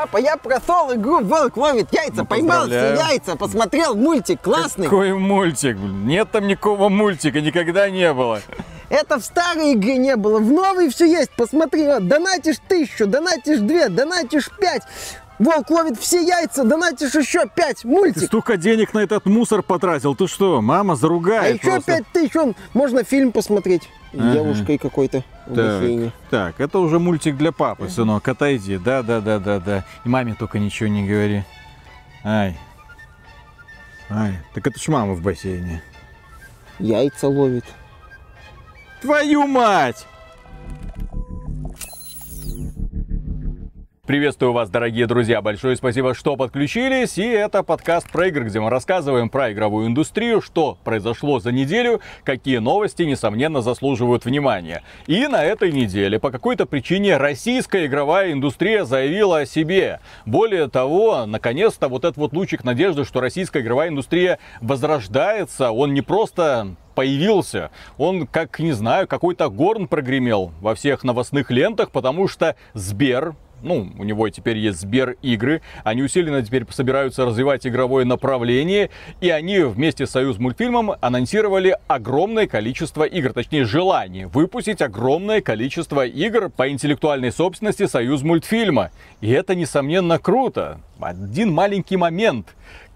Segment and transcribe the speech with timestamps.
[0.00, 4.84] Папа, я прошел игру «Волк ловит яйца», Ну, поймал все яйца, посмотрел мультик, классный.
[4.84, 5.76] Какой мультик?
[5.76, 8.40] Нет там никакого мультика, никогда не было.
[8.90, 11.32] Это в старой игре не было, в новой все есть.
[11.36, 14.82] Посмотри, вот, донатишь тысячу, донатишь две, донатишь пять.
[15.40, 17.78] Волк ловит все яйца, донатишь еще пять.
[17.82, 18.22] Ты Мультик.
[18.26, 20.14] столько денег на этот мусор потратил.
[20.14, 21.92] Ты что, мама А заругает еще просто.
[21.92, 23.88] пять тысяч, он, можно фильм посмотреть.
[24.12, 24.32] С Ага.
[24.32, 26.12] девушкой какой-то в Так, бассейне.
[26.30, 28.78] так, это уже мультик для папы, сынок, отойди.
[28.78, 29.84] Да, да, да, да, да.
[30.04, 31.44] И маме только ничего не говори.
[32.24, 32.58] Ай.
[34.10, 35.82] Ай, так это ж мама в бассейне.
[36.78, 37.64] Яйца ловит.
[39.02, 40.06] Твою мать!
[44.08, 45.42] Приветствую вас, дорогие друзья.
[45.42, 47.18] Большое спасибо, что подключились.
[47.18, 52.00] И это подкаст про игры, где мы рассказываем про игровую индустрию, что произошло за неделю,
[52.24, 54.82] какие новости, несомненно, заслуживают внимания.
[55.06, 60.00] И на этой неделе по какой-то причине российская игровая индустрия заявила о себе.
[60.24, 66.00] Более того, наконец-то вот этот вот лучик надежды, что российская игровая индустрия возрождается, он не
[66.00, 67.70] просто появился.
[67.98, 73.90] Он, как, не знаю, какой-то горн прогремел во всех новостных лентах, потому что Сбер, ну,
[73.98, 79.60] у него теперь есть Сбер игры, они усиленно теперь собираются развивать игровое направление, и они
[79.60, 86.68] вместе с Союз мультфильмом анонсировали огромное количество игр, точнее желание выпустить огромное количество игр по
[86.70, 88.90] интеллектуальной собственности Союз мультфильма.
[89.20, 90.80] И это, несомненно, круто.
[91.00, 92.48] Один маленький момент.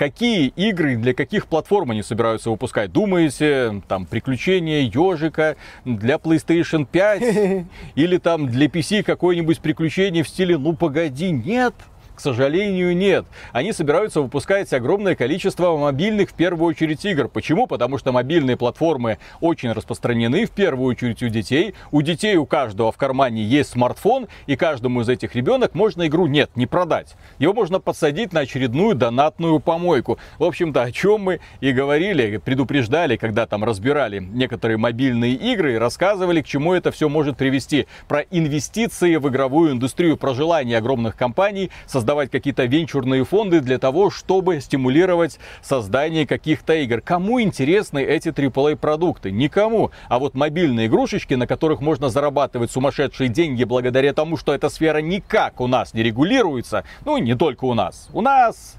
[0.03, 2.91] Какие игры для каких платформ они собираются выпускать?
[2.91, 7.67] Думаете, там, приключения ежика для PlayStation 5?
[7.95, 11.75] Или там для PC какое-нибудь приключение в стиле «Ну погоди, нет».
[12.23, 13.27] Сожалению, нет.
[13.51, 17.27] Они собираются выпускать огромное количество мобильных, в первую очередь, игр.
[17.27, 17.67] Почему?
[17.67, 21.75] Потому что мобильные платформы очень распространены, в первую очередь, у детей.
[21.91, 26.29] У детей у каждого в кармане есть смартфон, и каждому из этих ребенок можно игру,
[26.29, 27.17] нет, не продать.
[27.41, 30.19] Его можно подсадить на очередную донатную помойку.
[30.39, 35.77] В общем-то, о чем мы и говорили, предупреждали, когда там разбирали некоторые мобильные игры и
[35.77, 37.89] рассказывали, к чему это все может привести.
[38.07, 44.11] Про инвестиции в игровую индустрию, про желание огромных компаний создавать какие-то венчурные фонды для того,
[44.11, 47.01] чтобы стимулировать создание каких-то игр.
[47.01, 49.31] Кому интересны эти AAA продукты?
[49.31, 49.91] Никому.
[50.09, 54.99] А вот мобильные игрушечки, на которых можно зарабатывать сумасшедшие деньги благодаря тому, что эта сфера
[54.99, 58.09] никак у нас не регулируется, ну не только у нас.
[58.13, 58.77] У нас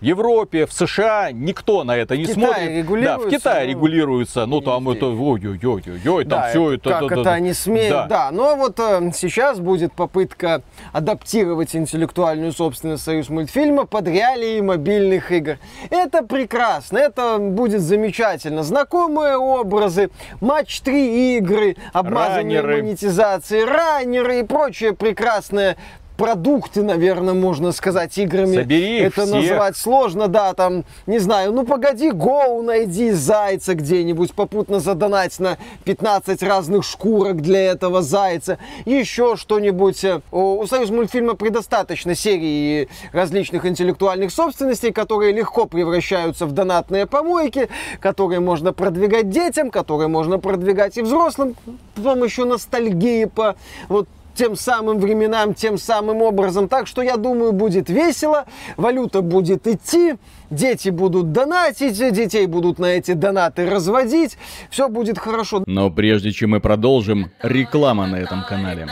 [0.00, 2.66] в Европе, в США никто на это не Китае смотрит.
[2.66, 4.46] Да, в регулируется, Китае ну, регулируется.
[4.46, 4.98] Ну не там везде.
[4.98, 6.90] это ой-ой-ой-ой, там Да, все это.
[6.90, 7.32] как да, да, это да.
[7.32, 8.06] они смеют, Да.
[8.06, 8.30] да.
[8.30, 10.62] Но вот э, сейчас будет попытка
[10.92, 15.58] адаптировать интеллектуальную собственность Союз мультфильма под реалии мобильных игр.
[15.90, 18.62] Это прекрасно, это будет замечательно.
[18.62, 22.82] Знакомые образы, матч 3 игры, обмазанные Раннеры.
[22.82, 25.76] монетизацией, раннеры и прочее прекрасное
[26.16, 28.54] продукты, наверное, можно сказать, играми.
[28.56, 29.34] Собери их Это всех.
[29.34, 35.58] назвать сложно, да, там, не знаю, ну погоди, гоу найди зайца где-нибудь, попутно задонать на
[35.84, 40.04] 15 разных шкурок для этого зайца, еще что-нибудь.
[40.04, 47.68] Э, У, Союз мультфильма предостаточно серии различных интеллектуальных собственностей, которые легко превращаются в донатные помойки,
[48.00, 51.54] которые можно продвигать детям, которые можно продвигать и взрослым,
[51.94, 53.56] потом еще ностальгии по
[53.88, 56.68] вот тем самым временам, тем самым образом.
[56.68, 58.44] Так что я думаю, будет весело,
[58.76, 60.14] валюта будет идти,
[60.50, 64.38] дети будут донатить, детей будут на эти донаты разводить,
[64.70, 65.64] все будет хорошо.
[65.66, 68.86] Но прежде чем мы продолжим, реклама на этом канале.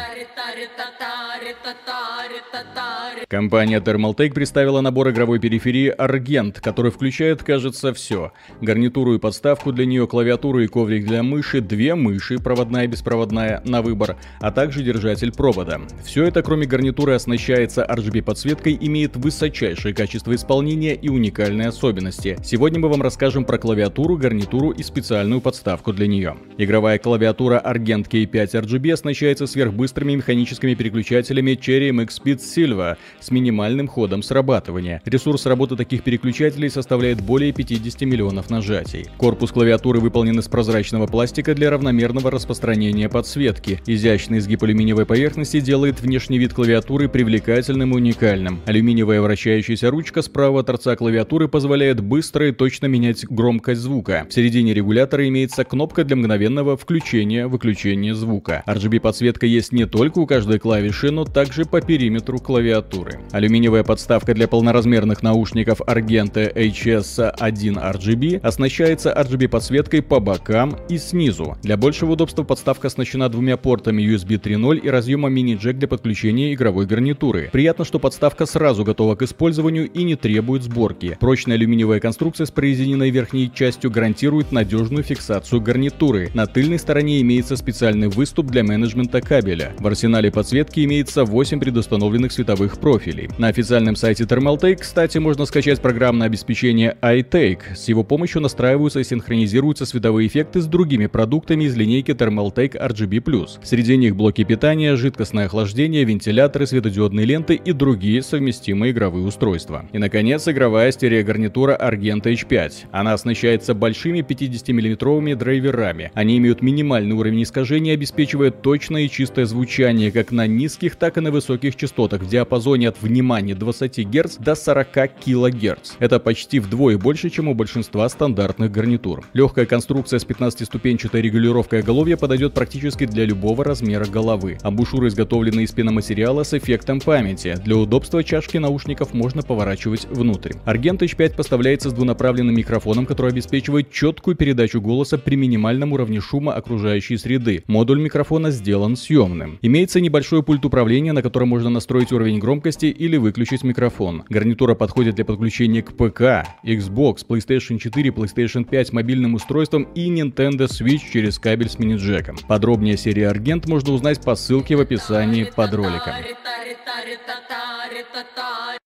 [3.29, 8.33] Компания Thermaltake представила набор игровой периферии Argent, который включает, кажется, все.
[8.61, 13.63] Гарнитуру и подставку для нее, клавиатуру и коврик для мыши, две мыши, проводная и беспроводная,
[13.65, 15.81] на выбор, а также держатель провода.
[16.05, 22.37] Все это, кроме гарнитуры, оснащается RGB-подсветкой, имеет высочайшее качество исполнения и уникальные особенности.
[22.45, 26.37] Сегодня мы вам расскажем про клавиатуру, гарнитуру и специальную подставку для нее.
[26.59, 33.89] Игровая клавиатура Argent K5 RGB оснащается сверхбыстрыми механическими переключателями Cherry MX Speed Silva с минимальным
[33.89, 35.01] ходом срабатывания.
[35.05, 39.07] Ресурс работы таких переключателей составляет более 50 миллионов нажатий.
[39.17, 43.81] Корпус клавиатуры выполнен из прозрачного пластика для равномерного распространения подсветки.
[43.87, 48.61] Изящный изгиб алюминиевой поверхности делает внешний вид клавиатуры привлекательным и уникальным.
[48.67, 54.27] Алюминиевая вращающаяся ручка с правого торца клавиатуры позволяет быстро и точно менять громкость звука.
[54.29, 58.63] В середине регулятора имеется кнопка для мгновенного включения-выключения звука.
[58.67, 62.94] RGB-подсветка есть не только у каждой клавиши, но также по периметру клавиатуры.
[63.33, 71.57] Алюминиевая подставка для полноразмерных наушников Argente HS1 RGB оснащается RGB-подсветкой по бокам и снизу.
[71.63, 76.87] Для большего удобства подставка оснащена двумя портами USB 3.0 и разъема мини-джек для подключения игровой
[76.87, 77.51] гарнитуры.
[77.53, 81.17] Приятно, что подставка сразу готова к использованию и не требует сборки.
[81.21, 86.31] Прочная алюминиевая конструкция с прорезиненной верхней частью гарантирует надежную фиксацию гарнитуры.
[86.35, 89.73] На тыльной стороне имеется специальный выступ для менеджмента кабеля.
[89.79, 93.31] В арсенале подсветки имеется 8 предустановленных световых профилей.
[93.39, 97.75] На официальном сайте Thermaltake, кстати, можно скачать программное обеспечение iTake.
[97.75, 103.49] С его помощью настраиваются и синхронизируются световые эффекты с другими продуктами из линейки Thermaltake RGB+.
[103.63, 109.87] Среди них блоки питания, жидкостное охлаждение, вентиляторы, светодиодные ленты и другие совместимые игровые устройства.
[109.95, 112.89] И, наконец, игровая стереогарнитура Argenta H5.
[112.93, 116.11] Она оснащается большими 50-мм драйверами.
[116.13, 121.23] Они имеют минимальный уровень искажения, обеспечивая точное и чистое звучание как на низких, так и
[121.23, 124.89] на высоких частотах в диапазоне от внимания 20 Гц до 40
[125.25, 125.93] кГц.
[126.01, 129.25] Это почти вдвое больше, чем у большинства стандартных гарнитур.
[129.33, 134.59] Легкая конструкция с 15-ступенчатой регулировкой оголовья подойдет практически для любого размера головы.
[134.63, 137.57] Амбушюры изготовлены из пеноматериала с эффектом памяти.
[137.65, 140.55] Для удобства чашки наушников можно поворачивать внутрь.
[140.67, 146.55] Argent H5 поставляется с двунаправленным микрофоном, который обеспечивает четкую передачу голоса при минимальном уровне шума
[146.55, 147.63] окружающей среды.
[147.69, 149.59] Модуль микрофона сделан съемным.
[149.63, 154.25] Имеется небольшой пульт управления, на котором можно настроить уровень громкости или выключить микрофон.
[154.29, 160.67] Гарнитура подходит для подключения к ПК, Xbox, PlayStation 4, PlayStation 5 мобильным устройством и Nintendo
[160.67, 162.37] Switch через кабель с мини-джеком.
[162.49, 166.15] Подробнее о серии Argent можно узнать по ссылке в описании под роликом.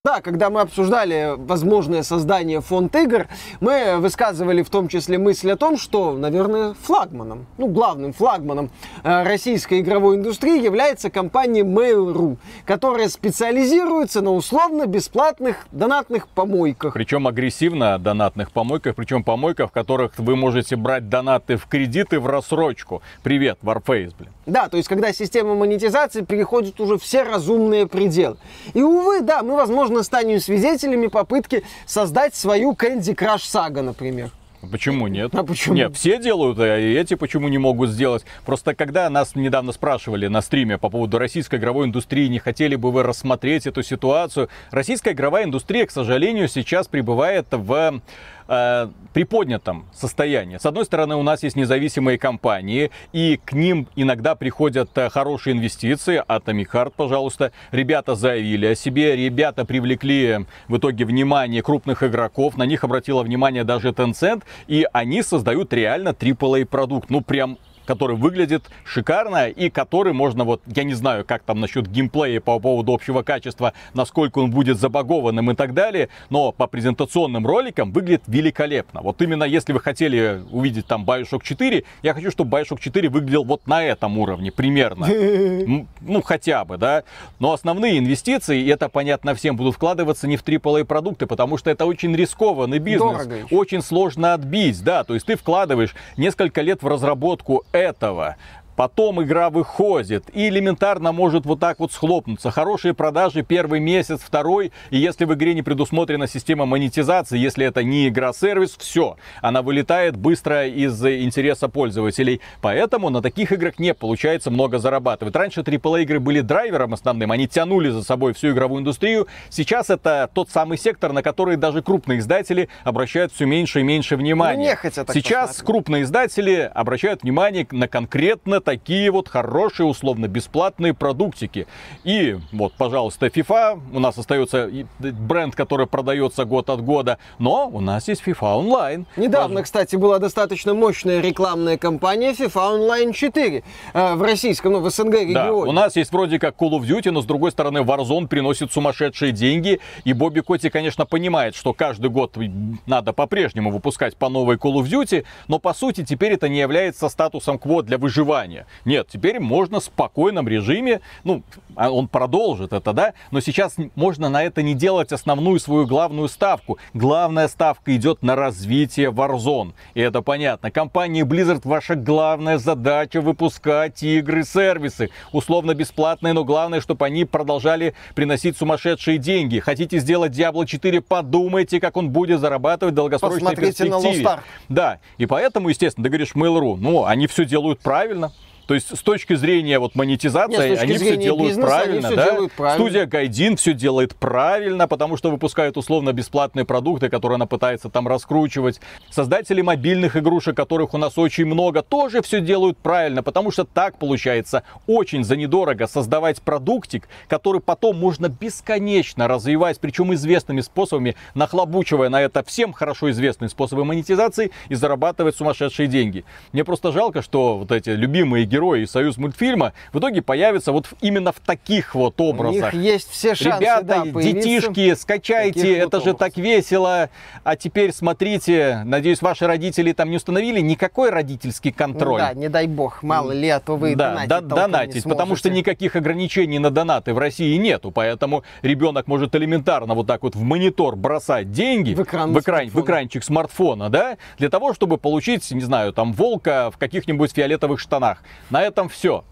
[0.08, 3.26] Да, когда мы обсуждали возможное создание фонд игр,
[3.60, 8.70] мы высказывали в том числе мысль о том, что, наверное, флагманом, ну, главным флагманом
[9.05, 16.94] э, российской игровой индустрии является компания Mail.ru, которая специализируется на условно-бесплатных донатных помойках.
[16.94, 22.26] Причем агрессивно донатных помойках, причем помойках, в которых вы можете брать донаты в кредиты в
[22.26, 23.02] рассрочку.
[23.22, 24.32] Привет, Warface, блин.
[24.49, 28.39] Да, то есть когда система монетизации переходит уже все разумные пределы.
[28.73, 34.31] И, увы, да, мы, возможно, станем свидетелями попытки создать свою Candy Crush Saga, например.
[34.73, 35.35] Почему нет?
[35.35, 35.77] А почему?
[35.77, 38.25] Нет, все делают, а эти почему не могут сделать?
[38.45, 42.91] Просто когда нас недавно спрашивали на стриме по поводу российской игровой индустрии, не хотели бы
[42.91, 48.00] вы рассмотреть эту ситуацию, российская игровая индустрия, к сожалению, сейчас пребывает в
[48.49, 50.59] э, приподнятом состоянии.
[50.59, 55.56] С одной стороны, у нас есть независимые компании, и к ним иногда приходят э, хорошие
[55.56, 56.23] инвестиции.
[56.27, 57.53] Atomic Heart, пожалуйста.
[57.71, 63.65] Ребята заявили о себе, ребята привлекли в итоге внимание крупных игроков, на них обратила внимание
[63.65, 67.11] даже Tencent, и они создают реально AAA продукт.
[67.11, 71.90] Ну, прям который выглядит шикарно и который можно вот, я не знаю, как там насчет
[71.90, 77.46] геймплея по поводу общего качества, насколько он будет забагованным и так далее, но по презентационным
[77.46, 79.00] роликам выглядит великолепно.
[79.00, 83.44] Вот именно если вы хотели увидеть там Bioshock 4, я хочу, чтобы Bioshock 4 выглядел
[83.44, 85.08] вот на этом уровне примерно.
[86.00, 87.05] Ну, хотя бы, да.
[87.38, 91.70] Но основные инвестиции, и это понятно всем, будут вкладываться не в AAA продукты, потому что
[91.70, 93.26] это очень рискованный бизнес.
[93.26, 95.05] Дорого Очень сложно отбить, да.
[95.05, 98.36] То есть ты вкладываешь несколько лет в разработку этого.
[98.78, 102.52] Потом игра выходит и элементарно может вот так вот схлопнуться.
[102.52, 104.70] Хорошие продажи первый месяц, второй.
[104.90, 109.16] И если в игре не предусмотрена система монетизации, если это не игра-сервис, все.
[109.42, 112.40] Она вылетает быстро из интереса пользователей.
[112.60, 115.34] Поэтому на таких играх не получается много зарабатывать.
[115.34, 119.26] Раньше AAA игры были драйвером основным, они тянули за собой всю игровую индустрию.
[119.49, 124.14] Сейчас это тот самый сектор, на который даже крупные издатели обращают все меньше и меньше
[124.14, 124.78] внимания.
[124.85, 131.66] Ну, Сейчас крупные издатели обращают внимание на конкретно такие вот хорошие, условно, бесплатные продуктики.
[132.04, 133.80] И вот, пожалуйста, FIFA.
[133.94, 137.16] У нас остается бренд, который продается год от года.
[137.38, 139.06] Но у нас есть FIFA Online.
[139.16, 143.62] Недавно, кстати, была достаточно мощная рекламная кампания FIFA Online 4
[143.94, 145.70] э, в российском, ну, в СНГ Да, регионе.
[145.70, 149.32] у нас есть вроде как Call of Duty, но с другой стороны Warzone приносит сумасшедшие
[149.32, 149.80] деньги.
[150.04, 152.37] И Бобби Коти, конечно, понимает, что каждый год
[152.84, 157.08] надо по-прежнему выпускать по новой Call of Duty, но по сути теперь это не является
[157.08, 158.58] статусом кво для выживания.
[158.85, 161.43] Нет, теперь можно в спокойном режиме, ну,
[161.77, 166.29] а он продолжит это, да, но сейчас можно на это не делать основную свою главную
[166.29, 166.79] ставку.
[166.95, 169.73] Главная ставка идет на развитие Warzone.
[169.95, 170.71] И это понятно.
[170.71, 175.11] Компания Blizzard, ваша главная задача выпускать игры, сервисы.
[175.33, 179.59] Условно бесплатные, но главное, чтобы они продолжали приносить сумасшедшие деньги.
[179.59, 184.25] Хотите сделать Diablo 4, подумайте, как он будет зарабатывать в долгосрочной Посмотрите на перспективе.
[184.25, 184.41] Lost Ark.
[184.69, 188.33] Да, и поэтому, естественно, ты говоришь Mail.ru, ну, они все делают правильно.
[188.68, 192.25] То есть с точки зрения вот монетизации Нет, они все делают бизнеса, правильно, все да?
[192.26, 192.84] делают правильно.
[192.84, 198.06] Студия Гайдин все делает правильно, потому что выпускают условно бесплатные продукты, которые она пытается там
[198.06, 198.78] раскручивать.
[199.08, 203.96] Создатели мобильных игрушек, которых у нас очень много, тоже все делают правильно, потому что так
[203.96, 212.10] получается очень за недорого создавать продуктик, который потом можно бесконечно развивать, причем известными способами, нахлобучивая
[212.10, 216.26] на это всем хорошо известные способы монетизации и зарабатывать сумасшедшие деньги.
[216.52, 220.87] Мне просто жалко, что вот эти любимые герои из Союз мультфильма в итоге появятся вот
[220.87, 222.73] в- именно в таких вот У образах.
[222.75, 226.19] них есть все шансы, Ребята, да, детишки, скачайте, таких вот это же образов.
[226.19, 227.11] так весело.
[227.45, 232.21] А теперь смотрите, надеюсь, ваши родители там не установили никакой родительский Ну контроль.
[232.21, 235.50] да, не дай бог, мало ли, а то вы да, донатить да, донатить, потому что
[235.50, 240.43] никаких ограничений на донаты в России нету, поэтому ребенок может элементарно вот так вот в
[240.43, 242.85] монитор бросать деньги В экран в, экран- в смартфона.
[242.85, 248.19] экранчик смартфона, да, для того, чтобы получить, не знаю, там волка в каких-нибудь фиолетовых штанах.
[248.50, 249.25] На этом все.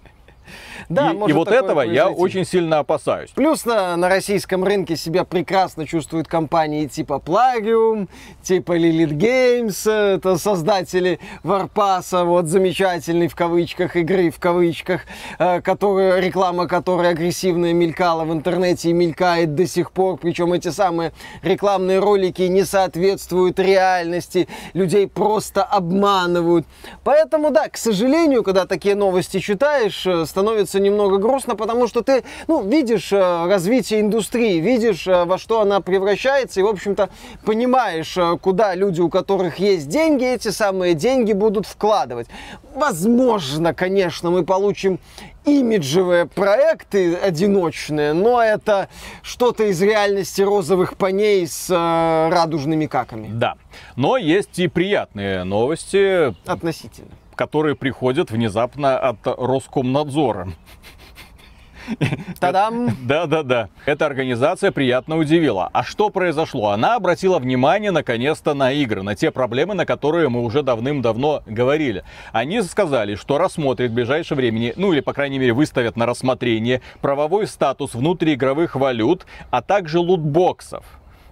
[0.89, 2.23] Да, и, и вот этого я произойти.
[2.23, 3.31] очень сильно опасаюсь.
[3.31, 8.09] Плюс на, на российском рынке себя прекрасно чувствуют компании типа Plagium,
[8.43, 15.03] типа Lilith Games, э, это создатели Варпаса, вот замечательной в кавычках игры, в кавычках,
[15.39, 20.69] э, которая, реклама которой агрессивно мелькала в интернете и мелькает до сих пор, причем эти
[20.69, 21.13] самые
[21.43, 26.67] рекламные ролики не соответствуют реальности, людей просто обманывают.
[27.05, 32.23] Поэтому, да, к сожалению, когда такие новости читаешь, э, становится немного грустно, потому что ты,
[32.47, 37.09] ну, видишь э, развитие индустрии, видишь, э, во что она превращается, и, в общем-то,
[37.47, 42.27] понимаешь, э, куда люди, у которых есть деньги, эти самые деньги будут вкладывать.
[42.75, 44.99] Возможно, конечно, мы получим
[45.47, 48.91] имиджевые проекты одиночные, но это
[49.23, 53.31] что-то из реальности розовых паней с э, радужными каками.
[53.33, 53.55] Да.
[53.97, 57.13] Но есть и приятные новости, Относительно.
[57.37, 60.49] Которые приходят внезапно от Роскомнадзора.
[62.41, 62.91] Та-дам!
[63.03, 63.69] Да-да-да.
[63.85, 65.71] Эта организация приятно удивила.
[65.73, 66.71] А что произошло?
[66.71, 72.05] Она обратила внимание наконец-то на игры, на те проблемы, на которые мы уже давным-давно говорили.
[72.33, 76.83] Они сказали, что рассмотрят в ближайшее времени, ну или, по крайней мере, выставят на рассмотрение
[77.01, 80.85] правовой статус внутриигровых валют, а также лутбоксов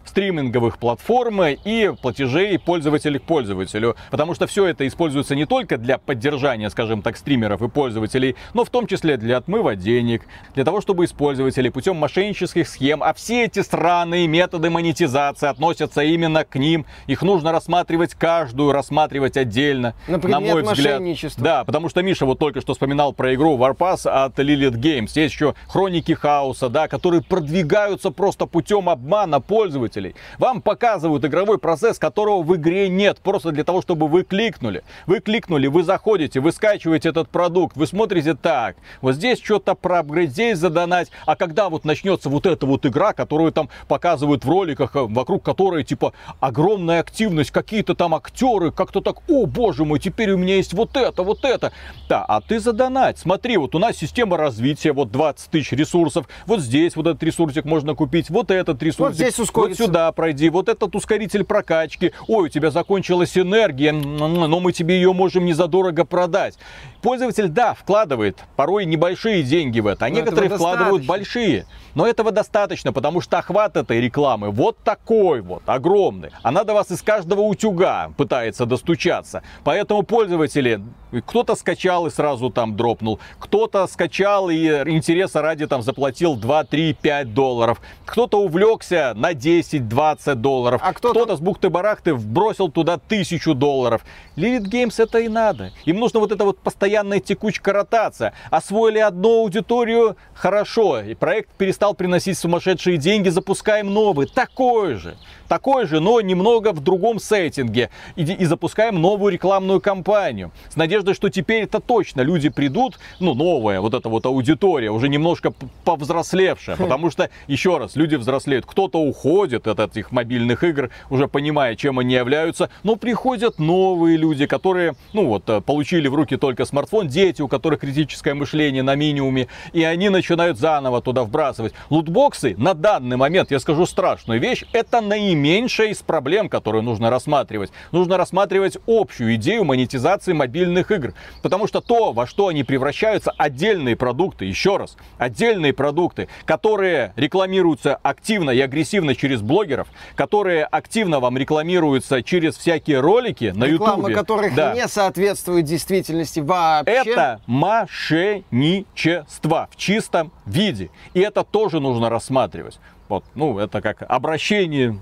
[0.09, 3.97] стриминговых платформ и платежей пользователя к пользователю.
[4.11, 8.65] Потому что все это используется не только для поддержания, скажем так, стримеров и пользователей, но
[8.65, 10.23] в том числе для отмыва денег,
[10.55, 16.45] для того, чтобы использователи путем мошеннических схем, а все эти странные методы монетизации относятся именно
[16.45, 16.87] к ним.
[17.07, 21.03] Их нужно рассматривать каждую, рассматривать отдельно, На на мой взгляд.
[21.37, 25.11] Да, потому что Миша вот только что вспоминал про игру Warpass от Lilith Games.
[25.15, 29.94] Есть еще Хроники Хаоса, да, которые продвигаются просто путем обмана пользователей.
[30.39, 34.83] Вам показывают игровой процесс, которого в игре нет, просто для того, чтобы вы кликнули.
[35.07, 40.31] Вы кликнули, вы заходите, вы скачиваете этот продукт, вы смотрите так, вот здесь что-то проапгрейд,
[40.31, 41.11] здесь задонать.
[41.27, 45.43] А когда вот начнется вот эта вот игра, которую там показывают в роликах, э, вокруг
[45.43, 50.57] которой типа огромная активность, какие-то там актеры, как-то так, о боже мой, теперь у меня
[50.57, 51.73] есть вот это, вот это.
[52.09, 53.19] Да, а ты задонать.
[53.19, 57.65] Смотри, вот у нас система развития, вот 20 тысяч ресурсов, вот здесь вот этот ресурсик
[57.65, 59.17] можно купить, вот этот ресурсик.
[59.17, 59.84] здесь ускориться.
[59.84, 62.13] Вот сюда пройди, вот этот ускоритель прокачки.
[62.29, 66.59] Ой, у тебя закончилась энергия, но мы тебе ее можем незадорого продать.
[67.05, 71.13] Пользователь, да, вкладывает порой небольшие деньги в это, а Но некоторые вкладывают достаточно.
[71.13, 71.67] большие.
[71.95, 76.31] Но этого достаточно, потому что охват этой рекламы вот такой вот, огромный.
[76.43, 79.43] Она до вас из каждого утюга пытается достучаться.
[79.65, 80.81] Поэтому пользователи,
[81.27, 86.95] кто-то скачал и сразу там дропнул, кто-то скачал и интереса ради там заплатил 2, 3,
[86.95, 92.97] 5 долларов, кто-то увлекся на 10, 20 долларов, А кто-то- кто-то с бухты-барахты вбросил туда
[92.97, 94.03] тысячу долларов.
[94.37, 95.71] Lilith Games это и надо.
[95.85, 96.59] Им нужно вот эта вот
[96.95, 98.35] постоянная текучка ротация.
[98.51, 101.01] Освоили одну аудиторию, хорошо.
[101.01, 105.17] И проект перестал приносить сумасшедшие деньги, запускаем новый, такой же.
[105.49, 107.91] Такой же, но немного в другом сеттинге.
[108.17, 110.53] И, и запускаем новую рекламную кампанию.
[110.71, 115.09] С надеждой, что теперь это точно люди придут, ну, новая вот эта вот аудитория, уже
[115.09, 115.53] немножко
[115.85, 116.77] повзрослевшая.
[116.77, 118.67] Потому что, еще раз, люди взрослеют.
[118.67, 122.71] Кто-то уходит от этих мобильных игр, уже понимая, чем они являются.
[122.85, 127.49] Но приходят новые люди, которые, ну вот, э, получили в руки только смартфон, дети, у
[127.49, 131.75] которых критическое мышление на минимуме, и они начинают заново туда вбрасывать.
[131.91, 137.71] Лутбоксы на данный момент, я скажу страшную вещь, это наименьшая из проблем, которую нужно рассматривать.
[137.93, 141.15] Нужно рассматривать общую идею монетизации мобильных игр.
[141.43, 147.97] Потому что то, во что они превращаются, отдельные продукты, еще раз, отдельные продукты, которые рекламируются
[148.03, 154.15] активно и агрессивно через блогеров, которые активно вам рекламируются через всякие ролики на Реклама ютубе.
[154.15, 154.75] которых Да.
[154.75, 156.74] не соответствует действительности вообще.
[156.85, 160.91] Это мошенничество в чистом виде.
[161.15, 162.79] И это тоже нужно рассматривать.
[163.09, 164.99] Вот, ну, это как обращение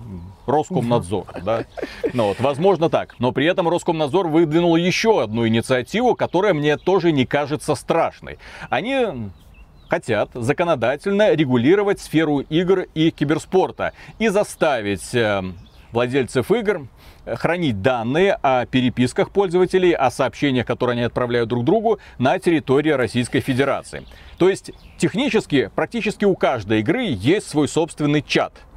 [0.46, 1.64] Роскомнадзора, да.
[2.12, 3.14] Ну вот, возможно так.
[3.18, 8.38] Но при этом Роскомнадзор выдвинул еще одну инициативу, которая мне тоже не кажется страшной.
[8.70, 9.30] Они
[9.88, 15.42] хотят законодательно регулировать сферу игр и киберспорта и заставить э,
[15.92, 16.88] владельцев игр
[17.26, 23.40] хранить данные о переписках пользователей, о сообщениях, которые они отправляют друг другу на территории Российской
[23.40, 24.04] Федерации.
[24.38, 28.52] То есть технически практически у каждой игры есть свой собственный чат–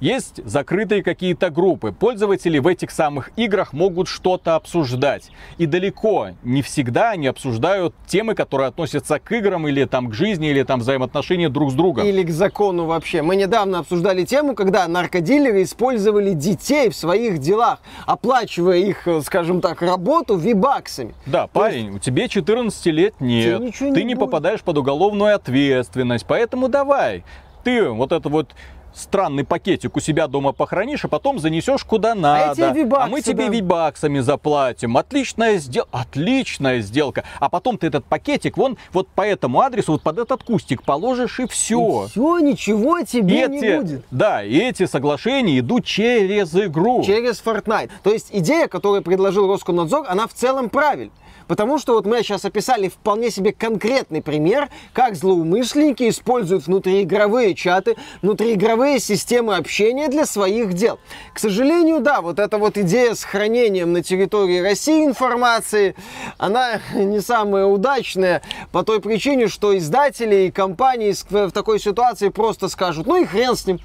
[0.00, 1.92] есть закрытые какие-то группы.
[1.92, 5.30] Пользователи в этих самых играх могут что-то обсуждать.
[5.58, 10.48] И далеко не всегда они обсуждают темы, которые относятся к играм или там к жизни,
[10.48, 12.06] или там взаимоотношения друг с другом.
[12.06, 13.22] Или к закону вообще.
[13.22, 19.82] Мы недавно обсуждали тему, когда наркодилеры использовали детей в своих делах, оплачивая их, скажем так,
[19.82, 21.14] работу вибаксами.
[21.26, 21.96] Да, То парень, есть...
[21.96, 27.24] у тебя 14 лет нет, ты не, не попадаешь под уголовную ответственность, поэтому давай,
[27.64, 28.54] ты вот это вот
[28.94, 32.66] странный пакетик у себя дома похоронишь, а потом занесешь куда надо.
[32.68, 33.52] А, а мы тебе да.
[33.52, 34.96] вибаксами заплатим.
[34.96, 35.90] Отличная сделка.
[35.92, 37.24] Отличная сделка.
[37.38, 41.40] А потом ты этот пакетик вон вот по этому адресу, вот под этот кустик положишь
[41.40, 42.06] и все.
[42.06, 44.04] И все, ничего тебе эти, не будет.
[44.10, 47.02] Да, и эти соглашения идут через игру.
[47.04, 47.90] Через Fortnite.
[48.02, 51.10] То есть идея, которую предложил Роскомнадзор, она в целом правильная.
[51.50, 57.96] Потому что вот мы сейчас описали вполне себе конкретный пример, как злоумышленники используют внутриигровые чаты,
[58.22, 61.00] внутриигровые системы общения для своих дел.
[61.34, 65.96] К сожалению, да, вот эта вот идея с хранением на территории России информации,
[66.38, 72.68] она не самая удачная по той причине, что издатели и компании в такой ситуации просто
[72.68, 73.80] скажут, ну и хрен с ним,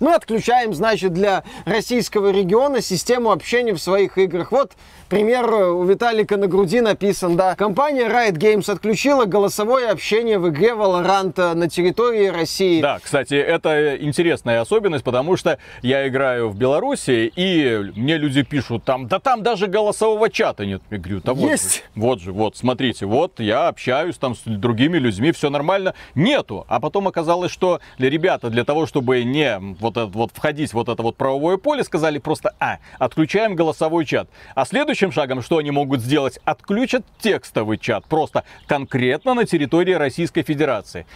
[0.00, 4.52] мы отключаем, значит, для российского региона систему общения в своих играх.
[4.52, 4.72] Вот
[5.08, 7.54] пример у Виталика на груди написан, да.
[7.54, 12.80] Компания Riot Games отключила голосовое общение в игре Valorant на территории России.
[12.80, 18.84] Да, кстати, это интересная особенность, потому что я играю в Беларуси, и мне люди пишут
[18.84, 20.82] там, да там даже голосового чата нет.
[20.90, 21.76] Я говорю, да вот Есть.
[21.76, 25.94] Же, вот же, вот, смотрите, вот я общаюсь там с другими людьми, все нормально.
[26.14, 26.64] Нету.
[26.68, 31.02] А потом оказалось, что ребята, для того, чтобы не вот, это, вот входить вот это
[31.02, 34.28] вот правовое поле, сказали просто, а, отключаем голосовой чат.
[34.54, 36.38] А следующим шагом, что они могут сделать?
[36.44, 41.06] Отключат текстовый чат, просто конкретно на территории Российской Федерации.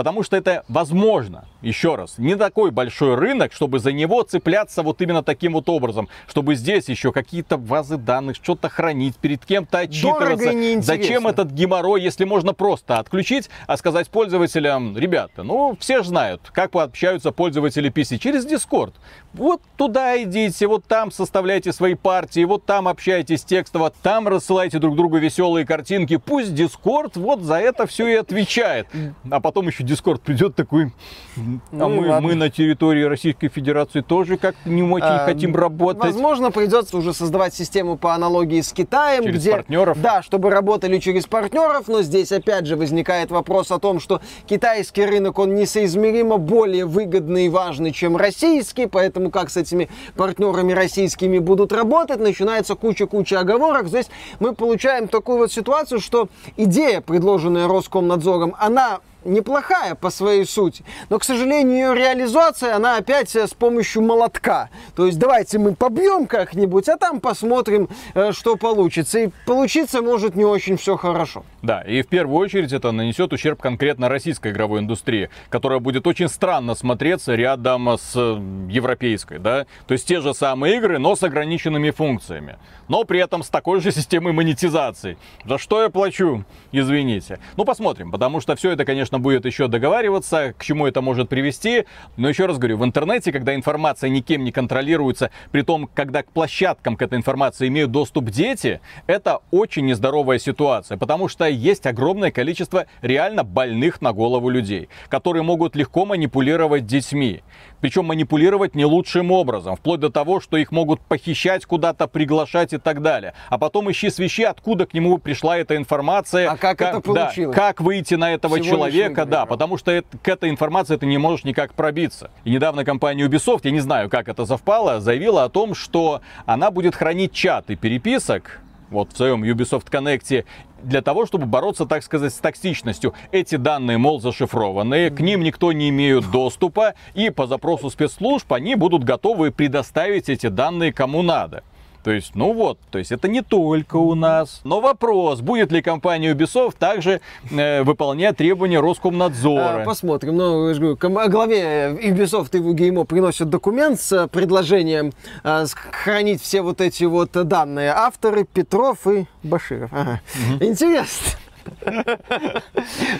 [0.00, 1.44] Потому что это возможно.
[1.60, 6.08] Еще раз, не такой большой рынок, чтобы за него цепляться вот именно таким вот образом.
[6.26, 10.80] Чтобы здесь еще какие-то базы данных, что-то хранить, перед кем-то отчитываться.
[10.80, 16.48] Зачем этот геморрой, если можно просто отключить, а сказать пользователям, ребята, ну все же знают,
[16.50, 18.94] как общаются пользователи PC через Discord.
[19.34, 24.96] Вот туда идите, вот там составляйте свои партии, вот там общайтесь текстово, там рассылайте друг
[24.96, 26.16] другу веселые картинки.
[26.16, 28.86] Пусть Discord вот за это все и отвечает.
[29.30, 30.92] А потом еще Дискорд придет такой,
[31.36, 31.40] а
[31.72, 36.12] ну, мы, мы на территории Российской Федерации тоже как-то не очень а, хотим работать.
[36.12, 39.24] Возможно, придется уже создавать систему по аналогии с Китаем.
[39.24, 40.00] Через где, партнеров.
[40.00, 45.04] Да, чтобы работали через партнеров, но здесь опять же возникает вопрос о том, что китайский
[45.04, 51.38] рынок, он несоизмеримо более выгодный и важный, чем российский, поэтому как с этими партнерами российскими
[51.38, 53.88] будут работать, начинается куча-куча оговорок.
[53.88, 54.06] Здесь
[54.38, 60.84] мы получаем такую вот ситуацию, что идея, предложенная Роскомнадзором, она неплохая по своей сути.
[61.08, 64.70] Но, к сожалению, ее реализация, она опять э, с помощью молотка.
[64.96, 69.18] То есть давайте мы побьем как-нибудь, а там посмотрим, э, что получится.
[69.20, 71.44] И получиться может не очень все хорошо.
[71.62, 76.28] Да, и в первую очередь это нанесет ущерб конкретно российской игровой индустрии, которая будет очень
[76.28, 79.66] странно смотреться рядом с э, европейской, да.
[79.86, 82.56] То есть те же самые игры, но с ограниченными функциями.
[82.88, 85.16] Но при этом с такой же системой монетизации.
[85.44, 86.44] За что я плачу?
[86.72, 87.38] Извините.
[87.56, 91.28] Ну, посмотрим, потому что все это, конечно, конечно, будет еще договариваться, к чему это может
[91.28, 91.84] привести.
[92.16, 96.30] Но еще раз говорю, в интернете, когда информация никем не контролируется, при том, когда к
[96.32, 102.30] площадкам к этой информации имеют доступ дети, это очень нездоровая ситуация, потому что есть огромное
[102.30, 107.42] количество реально больных на голову людей, которые могут легко манипулировать детьми.
[107.80, 112.78] Причем манипулировать не лучшим образом, вплоть до того, что их могут похищать куда-то, приглашать и
[112.78, 113.34] так далее.
[113.48, 116.50] А потом ищи свищи, откуда к нему пришла эта информация.
[116.50, 117.56] А как, как это получилось?
[117.56, 121.06] Да, как выйти на этого Всего человека, да, потому что это, к этой информации ты
[121.06, 122.30] не можешь никак пробиться.
[122.44, 126.70] И недавно компания Ubisoft, я не знаю, как это совпало, заявила о том, что она
[126.70, 128.60] будет хранить чаты переписок
[128.90, 130.44] вот в своем Ubisoft Connect
[130.82, 133.14] для того, чтобы бороться, так сказать, с токсичностью.
[133.32, 138.74] Эти данные, мол, зашифрованные, к ним никто не имеет доступа, и по запросу спецслужб они
[138.74, 141.62] будут готовы предоставить эти данные кому надо.
[142.02, 144.60] То есть, ну вот, то есть это не только у нас.
[144.64, 149.82] Но вопрос, будет ли компания Ubisoft также э, выполнять требования Роскомнадзора?
[149.82, 150.36] А, посмотрим.
[150.36, 155.12] Ну, я же говорю, ком- главе Ubisoft и WGMO приносят документ с э, предложением
[155.44, 155.66] э,
[156.04, 157.90] хранить все вот эти вот данные.
[157.90, 159.90] Авторы Петров и Баширов.
[159.92, 160.20] Ага.
[160.60, 161.38] Интересно.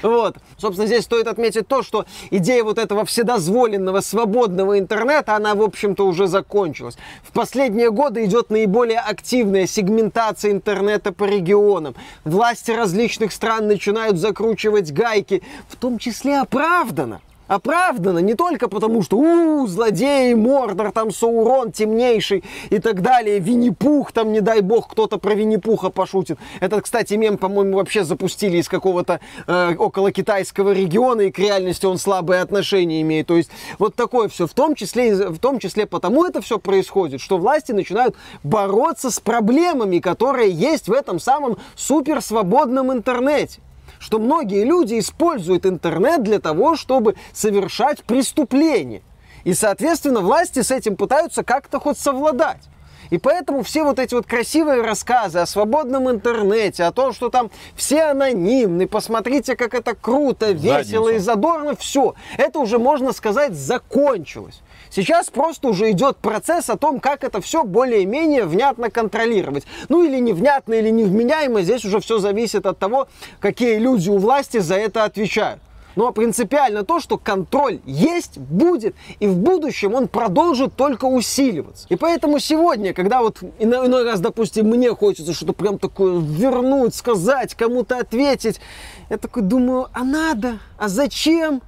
[0.02, 0.36] Вот.
[0.58, 6.06] Собственно, здесь стоит отметить то, что идея вот этого вседозволенного, свободного интернета, она, в общем-то,
[6.06, 6.96] уже закончилась.
[7.22, 11.94] В последние годы идет наиболее активная сегментация интернета по регионам.
[12.24, 19.16] Власти различных стран начинают закручивать гайки, в том числе оправданно оправдано не только потому, что
[19.18, 25.18] у, злодеи, Мордор, там Саурон темнейший и так далее, Винни-Пух, там, не дай бог, кто-то
[25.18, 26.38] про Винни-Пуха пошутит.
[26.60, 31.86] Этот, кстати, мем, по-моему, вообще запустили из какого-то э, около китайского региона, и к реальности
[31.86, 33.26] он слабые отношения имеет.
[33.26, 37.20] То есть вот такое все, в том числе, в том числе потому это все происходит,
[37.20, 43.60] что власти начинают бороться с проблемами, которые есть в этом самом суперсвободном интернете
[44.00, 49.02] что многие люди используют интернет для того, чтобы совершать преступления.
[49.44, 52.62] И, соответственно, власти с этим пытаются как-то хоть совладать.
[53.10, 57.50] И поэтому все вот эти вот красивые рассказы о свободном интернете, о том, что там
[57.74, 61.10] все анонимны, посмотрите, как это круто, весело Задницу.
[61.10, 64.60] и задорно, все, это уже, можно сказать, закончилось.
[64.90, 69.64] Сейчас просто уже идет процесс о том, как это все более-менее внятно контролировать.
[69.88, 74.58] Ну или невнятно, или невменяемо, здесь уже все зависит от того, какие люди у власти
[74.58, 75.60] за это отвечают.
[75.96, 81.86] Но принципиально то, что контроль есть, будет, и в будущем он продолжит только усиливаться.
[81.88, 86.94] И поэтому сегодня, когда вот иной, иной раз, допустим, мне хочется что-то прям такое вернуть,
[86.94, 88.60] сказать, кому-то ответить,
[89.08, 90.58] я такой думаю, а надо?
[90.78, 91.60] А зачем?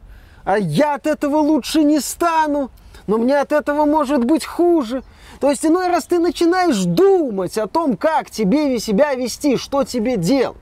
[0.45, 2.71] А я от этого лучше не стану
[3.07, 5.03] но мне от этого может быть хуже.
[5.41, 10.17] То есть иной раз ты начинаешь думать о том, как тебе себя вести, что тебе
[10.17, 10.57] делать.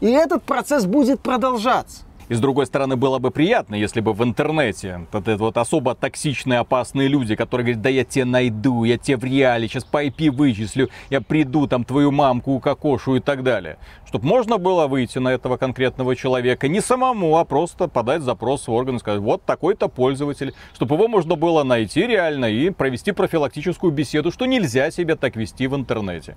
[0.00, 2.02] И этот процесс будет продолжаться.
[2.28, 5.94] И с другой стороны, было бы приятно, если бы в интернете вот это вот особо
[5.94, 10.04] токсичные, опасные люди, которые говорят, да я тебя найду, я тебя в реале, сейчас по
[10.04, 13.78] IP вычислю, я приду, там твою мамку укокошу и так далее.
[14.06, 18.72] Чтобы можно было выйти на этого конкретного человека не самому, а просто подать запрос в
[18.72, 23.92] орган и сказать, вот такой-то пользователь, чтобы его можно было найти реально и провести профилактическую
[23.92, 26.36] беседу, что нельзя себя так вести в интернете.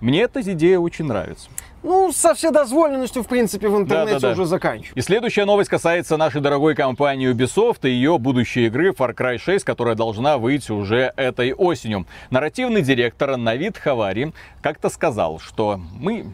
[0.00, 1.48] Мне эта идея очень нравится.
[1.82, 4.32] Ну, со вседозволенностью, в принципе, в интернете да, да, да.
[4.32, 4.96] уже заканчиваю.
[4.96, 9.64] И следующая новость касается нашей дорогой компании Ubisoft и ее будущей игры Far Cry 6,
[9.64, 12.06] которая должна выйти уже этой осенью.
[12.30, 14.32] Нарративный директор Навид Хавари
[14.62, 16.26] как-то сказал, что мы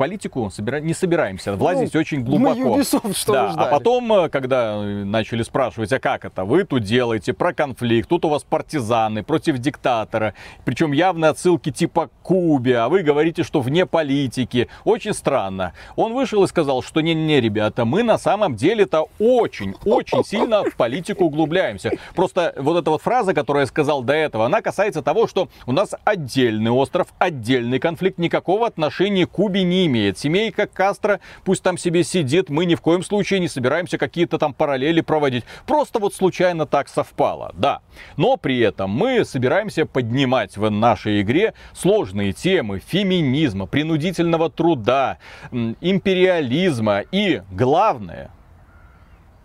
[0.00, 0.80] политику собира...
[0.80, 2.58] не собираемся влазить ну, очень глубоко.
[2.58, 3.54] Мы Ubisoft, что да.
[3.54, 8.24] А потом, э, когда начали спрашивать, а как это, вы тут делаете про конфликт, тут
[8.24, 10.32] у вас партизаны против диктатора,
[10.64, 14.68] причем явные отсылки типа Кубе, а вы говорите, что вне политики.
[14.84, 15.74] Очень странно.
[15.96, 21.24] Он вышел и сказал, что не-не, ребята, мы на самом деле-то очень-очень сильно в политику
[21.24, 21.90] углубляемся.
[22.14, 25.72] Просто вот эта вот фраза, которую я сказал до этого, она касается того, что у
[25.72, 30.16] нас отдельный остров, отдельный конфликт, никакого отношения к Кубе не имеет имеет.
[30.16, 34.54] Семейка Кастро пусть там себе сидит, мы ни в коем случае не собираемся какие-то там
[34.54, 35.44] параллели проводить.
[35.66, 37.80] Просто вот случайно так совпало, да.
[38.16, 45.18] Но при этом мы собираемся поднимать в нашей игре сложные темы феминизма, принудительного труда,
[45.50, 48.30] империализма и, главное,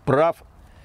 [0.04, 0.36] прав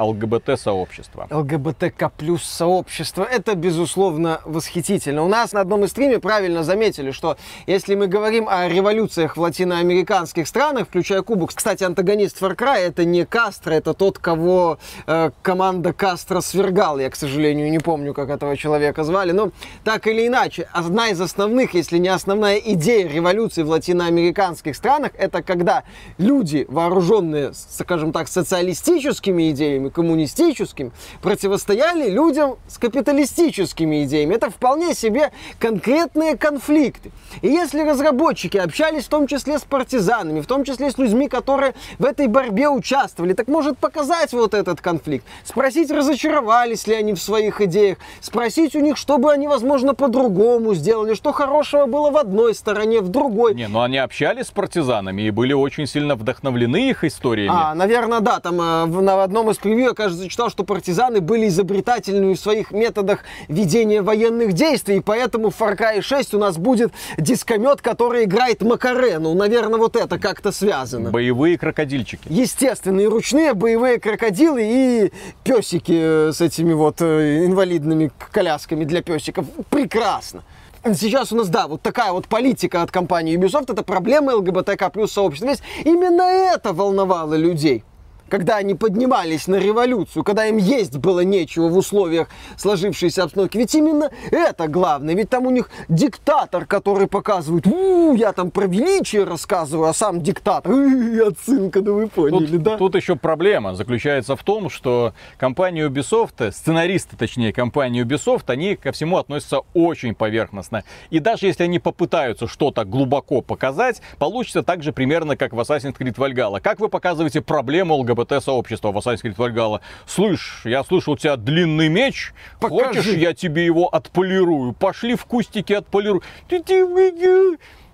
[0.03, 1.27] ЛГБТ-сообщества.
[1.29, 3.23] ЛГБТК плюс сообщество.
[3.23, 5.23] Это, безусловно, восхитительно.
[5.23, 7.37] У нас на одном из стриме правильно заметили, что
[7.67, 13.25] если мы говорим о революциях в латиноамериканских странах, включая Кубу, кстати, антагонист Far это не
[13.25, 16.99] Кастро, это тот, кого э, команда Кастро свергал.
[16.99, 19.31] Я, к сожалению, не помню, как этого человека звали.
[19.31, 19.51] Но
[19.83, 25.43] так или иначе, одна из основных, если не основная идея революции в латиноамериканских странах, это
[25.43, 25.83] когда
[26.17, 34.35] люди, вооруженные, скажем так, социалистическими идеями, коммунистическим, противостояли людям с капиталистическими идеями.
[34.35, 37.11] Это вполне себе конкретные конфликты.
[37.41, 41.73] И если разработчики общались в том числе с партизанами, в том числе с людьми, которые
[41.99, 47.21] в этой борьбе участвовали, так может показать вот этот конфликт, спросить, разочаровались ли они в
[47.21, 52.17] своих идеях, спросить у них, что бы они, возможно, по-другому сделали, что хорошего было в
[52.17, 53.53] одной стороне, в другой.
[53.55, 57.53] Не, ну они общались с партизанами и были очень сильно вдохновлены их историями.
[57.53, 61.47] А, наверное, да, там э, на одном из превью я, кажется, читал, что партизаны были
[61.47, 66.57] изобретательными в своих методах ведения военных действий, и поэтому в Far Cry 6 у нас
[66.57, 69.33] будет дискомет, который играет Макарену.
[69.33, 71.09] Наверное, вот это как-то связано.
[71.11, 72.27] Боевые крокодильчики.
[72.29, 75.11] Естественно, и ручные боевые крокодилы, и
[75.43, 79.45] песики э, с этими вот э, инвалидными колясками для песиков.
[79.69, 80.43] Прекрасно.
[80.83, 85.11] Сейчас у нас, да, вот такая вот политика от компании Ubisoft, это проблема ЛГБТК плюс
[85.11, 85.49] сообщества.
[85.49, 87.83] Ведь именно это волновало людей
[88.31, 93.57] когда они поднимались на революцию, когда им есть было нечего в условиях сложившейся обстановки.
[93.57, 95.15] Ведь именно это главное.
[95.15, 100.21] Ведь там у них диктатор, который показывает, у я там про величие рассказываю, а сам
[100.21, 102.77] диктатор, отсылка, да вы поняли, тут, да?
[102.77, 108.93] Тут еще проблема заключается в том, что компания Ubisoft, сценаристы, точнее, компании Ubisoft, они ко
[108.93, 110.85] всему относятся очень поверхностно.
[111.09, 115.97] И даже если они попытаются что-то глубоко показать, получится так же примерно, как в Assassin's
[115.97, 116.61] Creed Valhalla.
[116.61, 119.81] Как вы показываете проблему ЛГБТ ЛГБТ-сообщества в Assassin's Creed Valhalla.
[120.05, 122.33] Слышь, я слышал, у тебя длинный меч.
[122.59, 123.01] Покажи.
[123.01, 124.73] Хочешь, я тебе его отполирую?
[124.73, 126.21] Пошли в кустики отполирую.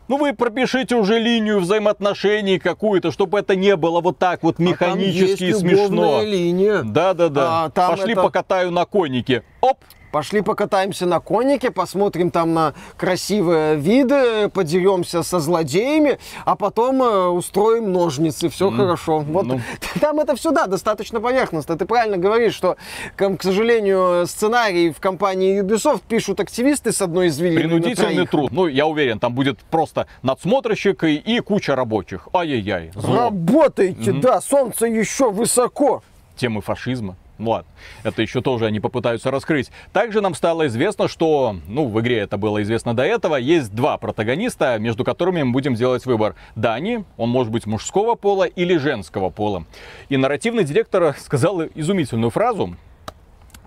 [0.08, 5.44] Ну вы пропишите уже линию взаимоотношений какую-то, чтобы это не было вот так вот механически
[5.44, 6.24] а и смешно.
[6.24, 6.82] линия.
[6.84, 7.66] Да, да, да.
[7.66, 8.22] А, Пошли это...
[8.22, 9.44] покатаю на конике.
[9.60, 9.80] Оп,
[10.12, 17.28] Пошли покатаемся на конике, посмотрим там на красивые виды, подеремся со злодеями, а потом э,
[17.28, 18.50] устроим ножницы.
[18.50, 18.76] Все mm.
[18.78, 19.20] хорошо.
[19.20, 19.62] Вот ну.
[20.02, 21.78] там это все, да, достаточно поверхностно.
[21.78, 22.78] Ты правильно говоришь, что,
[23.16, 27.70] к, к сожалению, сценарий в компании Ubisoft пишут активисты с одной из великих.
[27.70, 28.52] Принудительный труд.
[28.52, 32.30] Ну, я уверен, там будет просто надсмотрщик и, и куча рабочих.
[32.34, 32.92] Ай-яй-яй.
[32.96, 34.22] Работайте, mm-hmm.
[34.22, 36.02] да, солнце еще высоко.
[36.38, 37.18] Темы фашизма.
[37.38, 37.70] Ну ладно,
[38.04, 39.72] это еще тоже они попытаются раскрыть.
[39.94, 43.98] Также нам стало известно, что, ну, в игре это было известно до этого, есть два
[43.98, 46.36] протагониста, между которыми мы будем делать выбор.
[46.56, 49.66] Дани, он может быть мужского пола или женского пола.
[50.10, 52.76] И нарративный директор сказал изумительную фразу,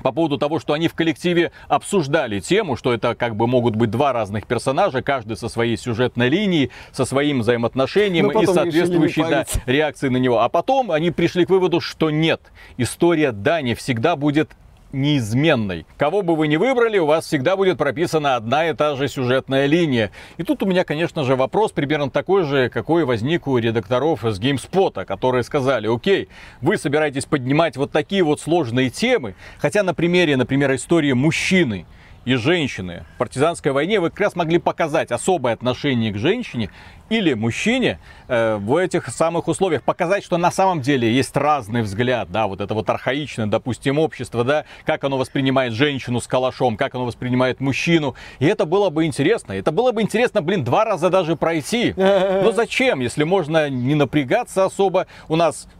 [0.02, 3.90] по поводу того, что они в коллективе обсуждали тему, что это как бы могут быть
[3.90, 10.10] два разных персонажа, каждый со своей сюжетной линией, со своим взаимоотношением и соответствующей да, реакцией
[10.10, 10.40] на него.
[10.40, 12.40] А потом они пришли к выводу, что нет,
[12.76, 14.50] история Дани всегда будет
[14.92, 15.86] неизменной.
[15.96, 19.66] Кого бы вы ни выбрали, у вас всегда будет прописана одна и та же сюжетная
[19.66, 20.10] линия.
[20.36, 24.40] И тут у меня, конечно же, вопрос примерно такой же, какой возник у редакторов из
[24.40, 26.28] GameSpot, которые сказали, окей,
[26.60, 31.86] вы собираетесь поднимать вот такие вот сложные темы, хотя на примере, например, истории мужчины,
[32.24, 36.70] и женщины в партизанской войне вы как раз могли показать особое отношение к женщине
[37.10, 42.30] или мужчине э, в этих самых условиях показать, что на самом деле есть разный взгляд,
[42.30, 46.94] да, вот это вот архаичное, допустим, общество, да, как оно воспринимает женщину с калашом, как
[46.94, 48.14] оно воспринимает мужчину.
[48.38, 49.52] И это было бы интересно.
[49.54, 51.92] Это было бы интересно, блин, два раза даже пройти.
[51.96, 55.08] Но зачем, если можно не напрягаться особо?
[55.28, 55.66] У нас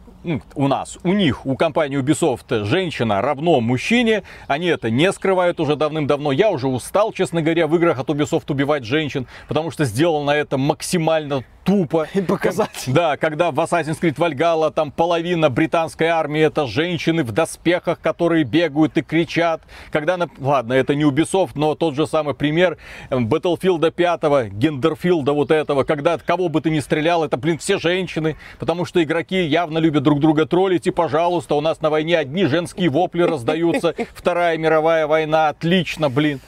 [0.55, 4.23] у нас, у них, у компании Ubisoft женщина равно мужчине.
[4.47, 6.31] Они это не скрывают уже давным-давно.
[6.31, 10.57] Я уже устал, честно говоря, в играх от Ubisoft убивать женщин, потому что сделано это
[10.57, 12.07] максимально тупо.
[12.13, 12.83] И показать.
[12.87, 18.43] Да, когда в Assassin's Creed Valhalla там половина британской армии это женщины в доспехах, которые
[18.43, 19.61] бегают и кричат.
[19.91, 22.77] Когда, ладно, это не Ubisoft, но тот же самый пример
[23.09, 28.37] Battlefield 5, Гендерфилда вот этого, когда кого бы ты ни стрелял, это, блин, все женщины,
[28.59, 32.45] потому что игроки явно любят друг друга троллить, и, пожалуйста, у нас на войне одни
[32.45, 36.39] женские вопли раздаются, Вторая мировая война, отлично, блин.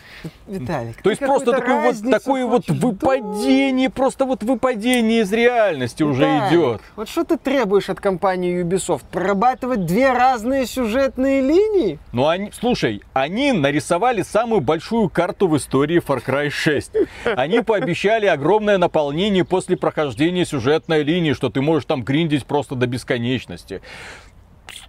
[0.47, 6.23] Виталик, То есть просто такое вот, такое вот выпадение, просто вот выпадение из реальности уже
[6.23, 6.81] идет.
[6.95, 9.03] Вот что ты требуешь от компании Ubisoft?
[9.12, 11.99] Прорабатывать две разные сюжетные линии?
[12.12, 16.91] Ну, они, слушай, они нарисовали самую большую карту в истории Far Cry 6.
[17.36, 22.88] Они пообещали огромное наполнение после прохождения сюжетной линии, что ты можешь там гриндить просто до
[22.88, 23.81] бесконечности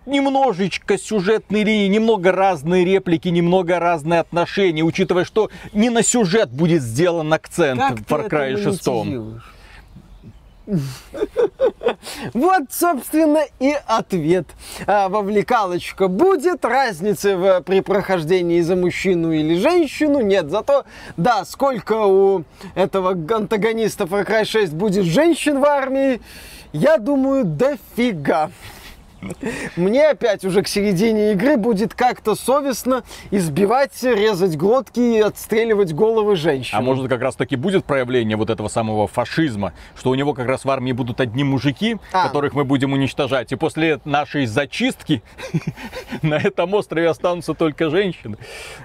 [0.06, 6.82] немножечко сюжетной линии, немного разные реплики, немного разные отношения, учитывая, что не на сюжет будет
[6.82, 9.44] сделан акцент как в Far Cry 6.
[12.32, 14.46] Вот, собственно, и ответ.
[14.86, 20.50] А, вовлекалочка будет, разницы в, при прохождении за мужчину или женщину нет.
[20.50, 20.84] Зато,
[21.16, 26.20] да, сколько у этого антагониста Far Cry 6 будет женщин в армии,
[26.72, 28.50] я думаю, дофига.
[29.76, 36.36] Мне опять уже к середине игры будет как-то совестно избивать, резать глотки и отстреливать головы
[36.36, 36.76] женщин.
[36.76, 40.46] А может как раз таки будет проявление вот этого самого фашизма, что у него как
[40.46, 42.26] раз в армии будут одни мужики, а.
[42.26, 45.22] которых мы будем уничтожать, и после нашей зачистки
[46.22, 48.36] на этом острове останутся только женщины.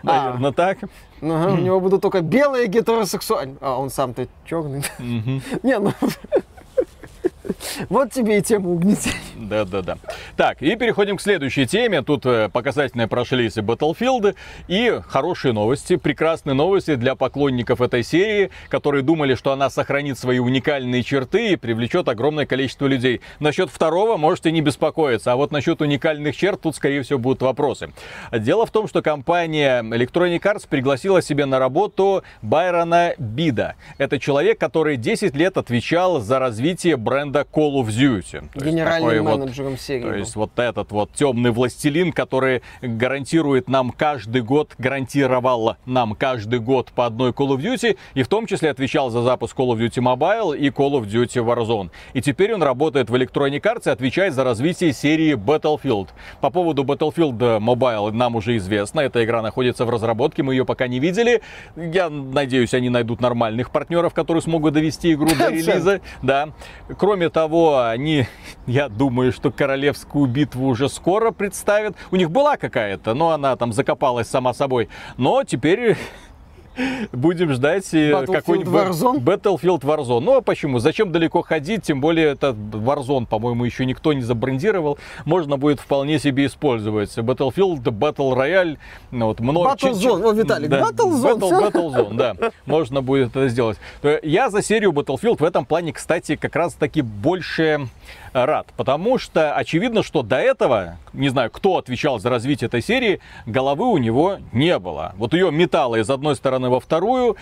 [0.04, 0.26] А.
[0.26, 0.78] Наверное, так.
[1.22, 3.58] Ага, у него будут только белые гетеросексуальные.
[3.62, 4.84] А он сам-то черный.
[5.64, 5.94] Не, ну
[7.90, 9.16] Вот тебе и тема угнетения.
[9.36, 9.98] Да-да-да.
[10.36, 12.02] Так, и переходим к следующей теме.
[12.02, 14.36] Тут э, показательные прошлись и Battlefield,
[14.68, 20.40] и хорошие новости, прекрасные новости для поклонников этой серии, которые думали, что она сохранит свои
[20.40, 23.22] уникальные черты и привлечет огромное количество людей.
[23.40, 27.92] Насчет второго можете не беспокоиться, а вот насчет уникальных черт тут, скорее всего, будут вопросы.
[28.32, 33.76] Дело в том, что компания Electronic Arts пригласила себе на работу Байрона Бида.
[33.98, 38.50] Это человек, который 10 лет отвечал за развитие бренда Call of Duty.
[38.54, 40.04] То Генеральным менеджером вот, серии.
[40.04, 46.60] То есть вот этот вот темный властелин, который гарантирует нам каждый год, гарантировал нам каждый
[46.60, 49.80] год по одной Call of Duty, и в том числе отвечал за запуск Call of
[49.80, 51.90] Duty Mobile и Call of Duty Warzone.
[52.14, 56.10] И теперь он работает в Electronic Arts и отвечает за развитие серии Battlefield.
[56.42, 60.88] По поводу Battlefield Mobile нам уже известно, эта игра находится в разработке, мы ее пока
[60.88, 61.42] не видели.
[61.76, 66.02] Я надеюсь, они найдут нормальных партнеров, которые смогут довести игру до релиза.
[66.22, 66.50] Да.
[66.98, 68.26] Кроме того, они,
[68.68, 71.96] я думаю, что королевскую битву уже скоро представят.
[72.12, 74.90] У них была какая-то, но она там закопалась сама собой.
[75.18, 75.98] Но теперь
[77.12, 79.20] Будем ждать э, какой-нибудь Warzone?
[79.20, 80.20] Battlefield Warzone.
[80.20, 80.80] Ну а почему?
[80.80, 81.84] Зачем далеко ходить?
[81.84, 84.98] Тем более это Warzone, по-моему, еще никто не забрендировал.
[85.26, 87.18] Можно будет вполне себе использовать.
[87.18, 88.78] Battlefield, Battle Royale.
[89.12, 89.72] Ну, вот, много...
[89.72, 90.30] Battlezone.
[90.30, 90.82] О, Виталик, да.
[90.82, 91.40] Battlezone.
[91.40, 92.36] Battle, Battlezone, да.
[92.66, 93.78] Можно будет это сделать.
[94.24, 97.88] Я за серию Battlefield в этом плане, кстати, как раз таки больше
[98.34, 103.20] рад, потому что очевидно, что до этого, не знаю, кто отвечал за развитие этой серии,
[103.46, 105.14] головы у него не было.
[105.18, 107.38] Вот ее метало из одной стороны во вторую,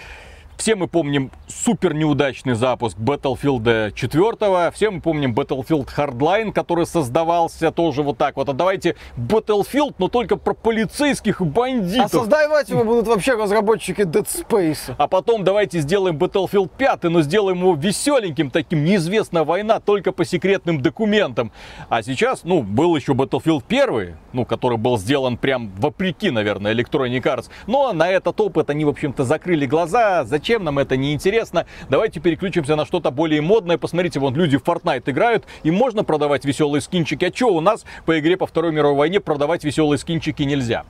[0.58, 4.72] все мы помним супер неудачный запуск Battlefield 4.
[4.72, 8.50] Все мы помним Battlefield Hardline, который создавался тоже вот так вот.
[8.50, 12.06] А давайте Battlefield, но только про полицейских и бандитов.
[12.06, 14.94] А создавать его будут вообще разработчики Dead Space.
[14.98, 18.84] А потом давайте сделаем Battlefield 5, но сделаем его веселеньким таким.
[18.84, 21.52] Неизвестная война только по секретным документам.
[21.90, 27.22] А сейчас, ну, был еще Battlefield 1, ну, который был сделан прям вопреки, наверное, Electronic
[27.22, 27.50] Arts.
[27.68, 30.24] Но на этот опыт они, в общем-то, закрыли глаза.
[30.24, 31.66] Зачем зачем нам это не интересно.
[31.90, 33.78] Давайте переключимся на что-то более модное.
[33.78, 37.26] Посмотрите, вон люди в Fortnite играют, и можно продавать веселые скинчики.
[37.26, 40.86] А что у нас по игре по Второй мировой войне продавать веселые скинчики нельзя?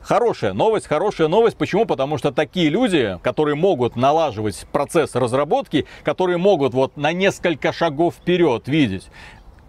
[0.00, 1.56] Хорошая новость, хорошая новость.
[1.56, 1.86] Почему?
[1.86, 8.14] Потому что такие люди, которые могут налаживать процесс разработки, которые могут вот на несколько шагов
[8.14, 9.08] вперед видеть,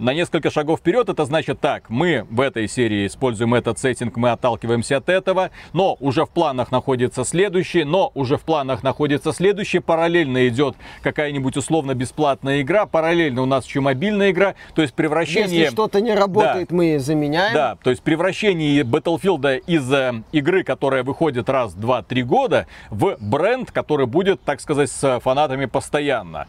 [0.01, 1.09] на несколько шагов вперед.
[1.09, 5.95] Это значит так, мы в этой серии используем этот сеттинг, мы отталкиваемся от этого, но
[5.99, 11.93] уже в планах находится следующий, но уже в планах находится следующий, параллельно идет какая-нибудь условно
[11.93, 15.61] бесплатная игра, параллельно у нас еще мобильная игра, то есть превращение...
[15.61, 17.53] Если что-то не работает, да, мы заменяем.
[17.53, 23.17] Да, то есть превращение Battlefield из э, игры, которая выходит раз, два, три года, в
[23.19, 26.47] бренд, который будет, так сказать, с фанатами постоянно.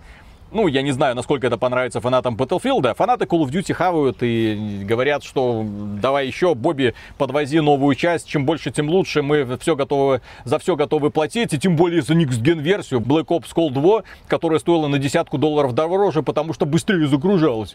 [0.52, 2.94] Ну, я не знаю, насколько это понравится фанатам Battlefield.
[2.94, 8.28] Фанаты Call of Duty хавают и говорят, что давай еще, Бобби, подвози новую часть.
[8.28, 9.22] Чем больше, тем лучше.
[9.22, 11.54] Мы все готовы, за все готовы платить.
[11.54, 15.38] И тем более за Next Gen версию Black Ops Cold 2, которая стоила на десятку
[15.38, 17.74] долларов дороже, потому что быстрее загружалась.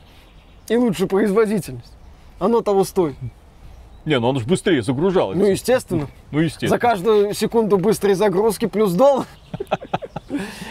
[0.68, 1.94] И лучше производительность.
[2.38, 3.16] Оно того стоит.
[4.06, 5.38] Не, ну оно же быстрее загружалось.
[5.38, 6.08] Ну, естественно.
[6.32, 6.70] Ну, естественно.
[6.70, 9.26] За каждую секунду быстрой загрузки плюс доллар.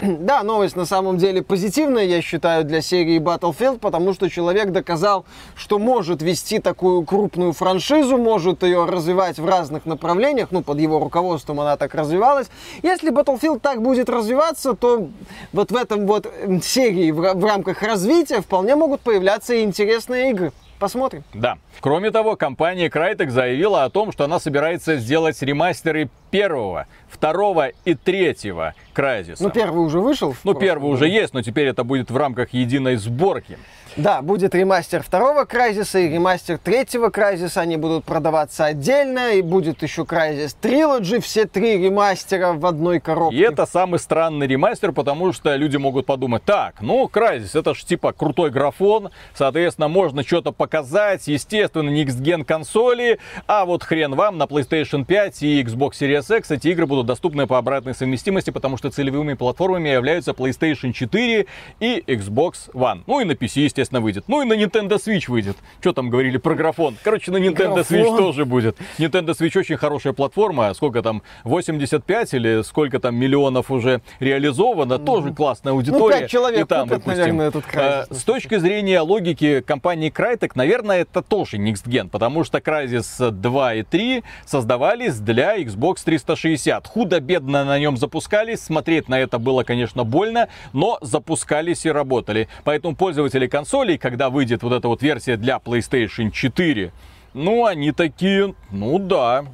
[0.02, 5.24] Да, новость на самом деле позитивная, я считаю, для серии Battlefield, потому что человек доказал,
[5.54, 10.98] что может вести такую крупную франшизу, может ее развивать в разных направлениях, ну, под его
[10.98, 12.48] руководством она так развивалась.
[12.82, 15.08] Если Battlefield так будет развиваться, то
[15.52, 16.30] вот в этом вот
[16.62, 20.52] серии в, в рамках развития вполне могут появляться интересные игры.
[20.78, 21.24] Посмотрим.
[21.32, 21.58] Да.
[21.80, 27.94] Кроме того, компания Crytek заявила о том, что она собирается сделать ремастеры первого, второго и
[27.94, 29.36] третьего Crysis.
[29.40, 30.34] Ну, первый уже вышел.
[30.44, 33.58] Ну, первый уже есть, но теперь это будет в рамках единой сборки.
[33.96, 37.62] Да, будет ремастер второго Крайзиса и ремастер третьего Крайзиса.
[37.62, 39.32] Они будут продаваться отдельно.
[39.32, 41.18] И будет еще Крайзис Trilogy.
[41.20, 43.38] Все три ремастера в одной коробке.
[43.38, 47.84] И это самый странный ремастер, потому что люди могут подумать, так, ну, Крайзис, это ж
[47.84, 49.08] типа крутой графон.
[49.34, 51.26] Соответственно, можно что-то показать.
[51.26, 53.18] Естественно, Next Gen консоли.
[53.46, 57.46] А вот хрен вам, на PlayStation 5 и Xbox Series X эти игры будут доступны
[57.46, 61.46] по обратной совместимости, потому что целевыми платформами являются PlayStation 4
[61.80, 63.02] и Xbox One.
[63.06, 64.24] Ну и на PC, естественно естественно, выйдет.
[64.28, 65.56] Ну и на Nintendo Switch выйдет.
[65.80, 66.96] Что там говорили про графон?
[67.02, 67.96] Короче, на Nintendo графон.
[67.96, 68.76] Switch тоже будет.
[68.98, 70.72] Nintendo Switch очень хорошая платформа.
[70.74, 74.94] Сколько там, 85 или сколько там миллионов уже реализовано.
[74.94, 75.04] Mm.
[75.04, 76.14] Тоже классная ну, аудитория.
[76.14, 78.14] Ну, 5 человек и там, купят, допустим, наверное, этот Crysis.
[78.14, 83.74] С точки зрения логики компании Crytek, наверное, это тоже Next Gen, потому что Crysis 2
[83.74, 86.86] и 3 создавались для Xbox 360.
[86.86, 88.60] Худо-бедно на нем запускались.
[88.60, 92.48] Смотреть на это было, конечно, больно, но запускались и работали.
[92.64, 96.92] Поэтому пользователи консоли консолей, когда выйдет вот эта вот версия для PlayStation 4,
[97.34, 99.44] ну, они такие, ну да,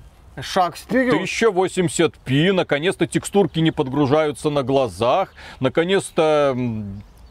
[0.40, 1.28] Шаг вперед.
[1.28, 6.56] 1080p, наконец-то текстурки не подгружаются на глазах, наконец-то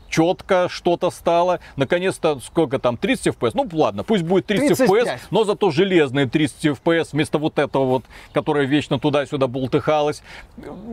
[0.07, 1.61] четко что-то стало.
[1.77, 3.51] Наконец-то, сколько там, 30 FPS?
[3.53, 5.07] Ну ладно, пусть будет 30 35.
[5.07, 10.21] FPS, но зато железные 30 FPS вместо вот этого вот, которое вечно туда-сюда бултыхалось.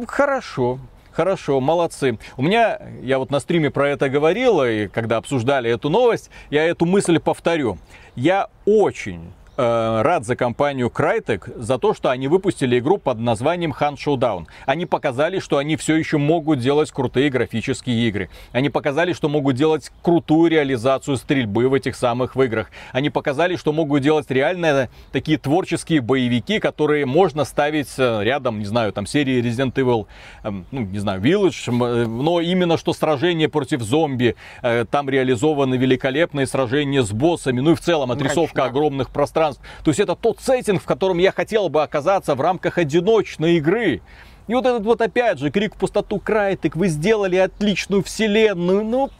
[0.07, 0.79] Хорошо.
[1.19, 2.17] Хорошо, молодцы.
[2.37, 6.63] У меня, я вот на стриме про это говорил, и когда обсуждали эту новость, я
[6.63, 7.77] эту мысль повторю.
[8.15, 13.75] Я очень э, рад за компанию Crytek за то, что они выпустили игру под названием
[13.79, 14.47] Hunt Showdown.
[14.65, 18.31] Они показали, что они все еще могут делать крутые графические игры.
[18.53, 22.71] Они показали, что могут делать крутую реализацию стрельбы в этих самых в играх.
[22.93, 28.67] Они показали, что могут делать реально такие творческие боевики, которые можно ставить э, рядом, не
[28.67, 30.07] знаю, там серии Resident Evil,
[30.45, 35.75] э, ну, не знаю, Village, э, но именно что сражение против зомби, э, там реализованы
[35.75, 38.71] великолепные сражения с боссами, ну и в целом отрисовка Мрачно.
[38.71, 39.48] огромных пространств.
[39.57, 44.03] То есть это тот сеттинг, в котором я хотел бы оказаться в рамках одиночной игры.
[44.47, 49.11] И вот этот вот опять же крик в пустоту Крайтек, вы сделали отличную вселенную, ну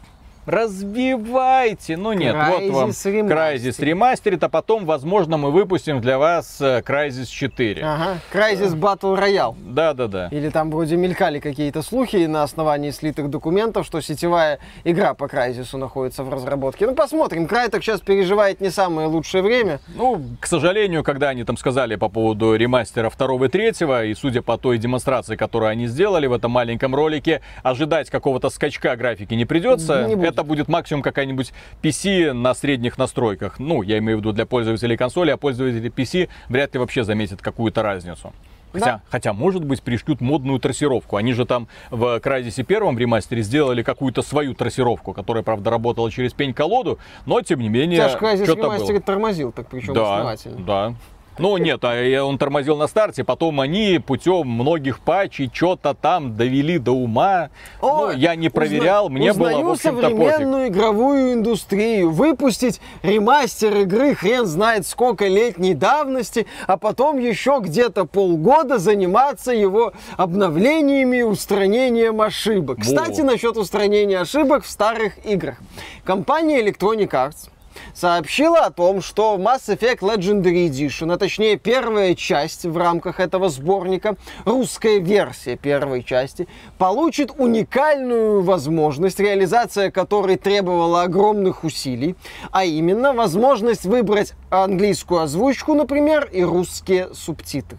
[0.49, 1.97] развивайте.
[1.97, 6.81] Ну нет, вот вам Crysis Crysis ремастерит, а потом, возможно, мы выпустим для вас э,
[6.85, 7.83] Crysis 4.
[7.83, 8.17] Ага.
[8.33, 9.55] Crysis Battle Royale.
[9.59, 10.29] Да-да-да.
[10.31, 15.77] Или там вроде мелькали какие-то слухи на основании слитых документов, что сетевая игра по Крайзису
[15.77, 16.87] находится в разработке.
[16.87, 17.47] Ну, посмотрим.
[17.47, 19.79] Крайтек сейчас переживает не самое лучшее время.
[19.95, 24.41] Ну, к сожалению, когда они там сказали по поводу ремастера второго и третьего, и судя
[24.41, 29.45] по той демонстрации, которую они сделали в этом маленьком ролике, ожидать какого-то скачка графики не
[29.45, 30.07] придется.
[30.07, 30.38] Не будет.
[30.39, 31.51] Это будет максимум какая-нибудь
[31.83, 33.59] PC на средних настройках.
[33.59, 37.41] Ну, я имею в виду для пользователей консоли, а пользователи PC вряд ли вообще заметят
[37.41, 38.31] какую-то разницу.
[38.71, 39.01] Хотя, Да.
[39.09, 41.17] хотя, может быть, пришлют модную трассировку.
[41.17, 46.31] Они же там в Крайзисе первом ремастере сделали какую-то свою трассировку, которая, правда, работала через
[46.33, 48.75] пень-колоду, но, тем не менее, Crysis что-то было.
[48.75, 50.65] ремастерит тормозил, так причем Да, основательно.
[50.65, 50.93] да.
[51.39, 56.77] Ну нет, а он тормозил на старте, потом они путем многих патчей что-то там довели
[56.77, 57.49] до ума.
[57.81, 60.17] ну, я не проверял, Узна- мне было, в узнаю общем-то, пофиг.
[60.31, 62.11] современную игровую индустрию.
[62.11, 69.93] Выпустить ремастер игры хрен знает сколько летней давности, а потом еще где-то полгода заниматься его
[70.17, 72.77] обновлениями и устранением ошибок.
[72.79, 72.83] Во.
[72.83, 75.57] Кстати, насчет устранения ошибок в старых играх.
[76.03, 77.49] Компания Electronic Arts
[77.93, 83.49] сообщила о том, что Mass Effect Legendary Edition, а точнее первая часть в рамках этого
[83.49, 84.15] сборника,
[84.45, 92.15] русская версия первой части, получит уникальную возможность, реализация которой требовала огромных усилий,
[92.51, 97.77] а именно возможность выбрать английскую озвучку, например, и русские субтитры.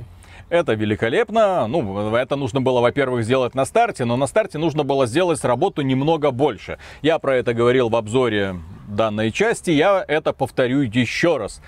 [0.50, 1.68] Это великолепно.
[1.68, 5.82] Ну, это нужно было, во-первых, сделать на старте, но на старте нужно было сделать работу
[5.82, 6.78] немного больше.
[7.02, 8.56] Я про это говорил в обзоре
[8.90, 11.60] данной части, я это повторю еще раз.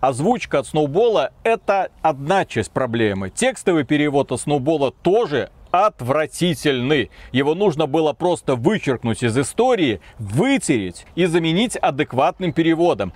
[0.00, 3.30] Озвучка от Сноубола это одна часть проблемы.
[3.30, 7.10] Текстовый перевод от Сноубола тоже отвратительный.
[7.32, 13.12] Его нужно было просто вычеркнуть из истории, вытереть и заменить адекватным переводом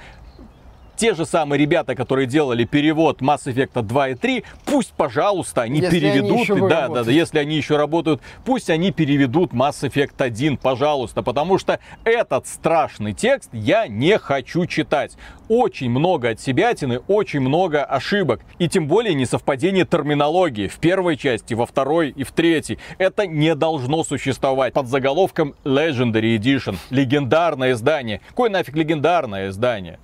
[1.01, 5.81] те же самые ребята, которые делали перевод Mass Effect 2 и 3, пусть, пожалуйста, они
[5.81, 9.81] Если они переведут, еще да, да, да, если они еще работают, пусть они переведут Mass
[9.81, 15.17] Effect 1, пожалуйста, потому что этот страшный текст я не хочу читать.
[15.49, 18.43] Очень много от себятины, очень много ошибок.
[18.59, 22.79] И тем более несовпадение терминологии в первой части, во второй и в третьей.
[22.99, 26.77] Это не должно существовать под заголовком Legendary Edition.
[26.91, 28.21] Легендарное издание.
[28.29, 29.99] Какое нафиг легендарное издание?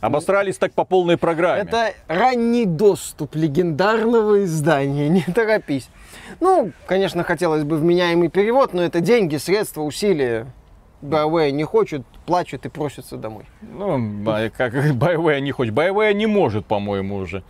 [0.00, 1.62] Обосрались так по полной программе.
[1.62, 5.88] Это ранний доступ легендарного издания, не торопись.
[6.40, 10.46] Ну, конечно, хотелось бы вменяемый перевод, но это деньги, средства, усилия.
[11.02, 13.44] BioWare не хочет, плачет и просится домой.
[13.60, 14.24] Ну,
[14.56, 15.74] как BioWare не хочет.
[15.74, 17.42] BioWare не может, по-моему, уже.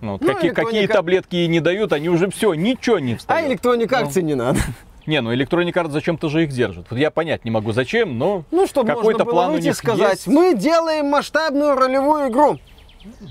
[0.00, 3.52] Ну, Ну, какие, какие таблетки ей не дают, они уже все, ничего не А встают.
[3.52, 4.06] Electronic Ну.
[4.06, 4.60] Arts не надо.
[5.06, 6.86] Не, ну Electronic Arts зачем-то же их держит.
[6.90, 10.26] Вот я понять не могу, зачем, но Ну, можно какой-то план у них сказать, есть.
[10.26, 12.58] мы делаем масштабную ролевую игру.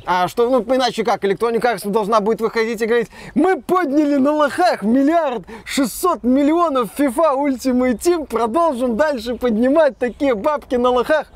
[0.05, 4.31] А что, ну, иначе как, Electronic Arts должна будет выходить и говорить, мы подняли на
[4.33, 11.31] лохах миллиард шестьсот миллионов FIFA Ultimate Team, продолжим дальше поднимать такие бабки на лохах.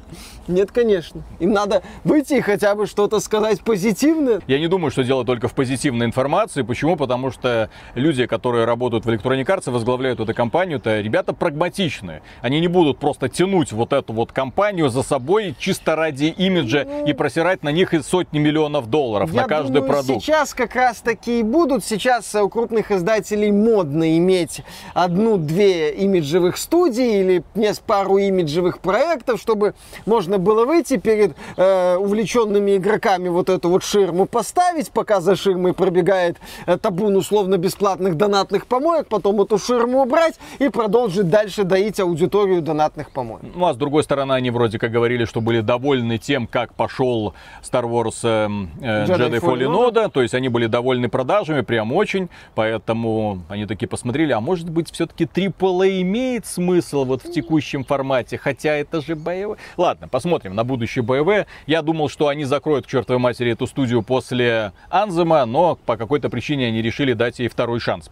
[0.48, 1.24] Нет, конечно.
[1.40, 4.40] Им надо выйти и хотя бы что-то сказать позитивное.
[4.48, 6.62] Я не думаю, что дело только в позитивной информации.
[6.62, 6.96] Почему?
[6.96, 12.22] Потому что люди, которые работают в Electronic Arts и возглавляют эту компанию, это ребята прагматичные.
[12.42, 17.12] Они не будут просто тянуть вот эту вот компанию за собой чисто ради имиджа и
[17.12, 20.24] просирать на них и сотни сотни миллионов долларов Я на каждый думаю, продукт.
[20.24, 21.84] сейчас как раз таки и будут.
[21.84, 24.62] Сейчас э, у крупных издателей модно иметь
[24.94, 27.44] одну-две имиджевых студии или
[27.86, 29.74] пару имиджевых проектов, чтобы
[30.06, 35.74] можно было выйти перед э, увлеченными игроками вот эту вот ширму поставить, пока за ширмой
[35.74, 42.00] пробегает э, табун условно бесплатных донатных помоек, потом эту ширму убрать и продолжить дальше доить
[42.00, 43.44] аудиторию донатных помоек.
[43.56, 47.34] Ну, а с другой стороны, они вроде как говорили, что были довольны тем, как пошел
[47.64, 50.10] Star Wars э, Jedi Fallen Order.
[50.10, 52.30] То есть они были довольны продажами, прям очень.
[52.56, 58.38] Поэтому они такие посмотрели, а может быть все-таки AAA имеет смысл вот в текущем формате?
[58.38, 59.58] Хотя это же боевой.
[59.78, 61.48] Ладно, посмотрим на будущее БВ.
[61.66, 66.30] Я думал, что они закроют к чертовой матери эту студию после Анзема, но по какой-то
[66.30, 68.10] причине они решили дать ей второй шанс.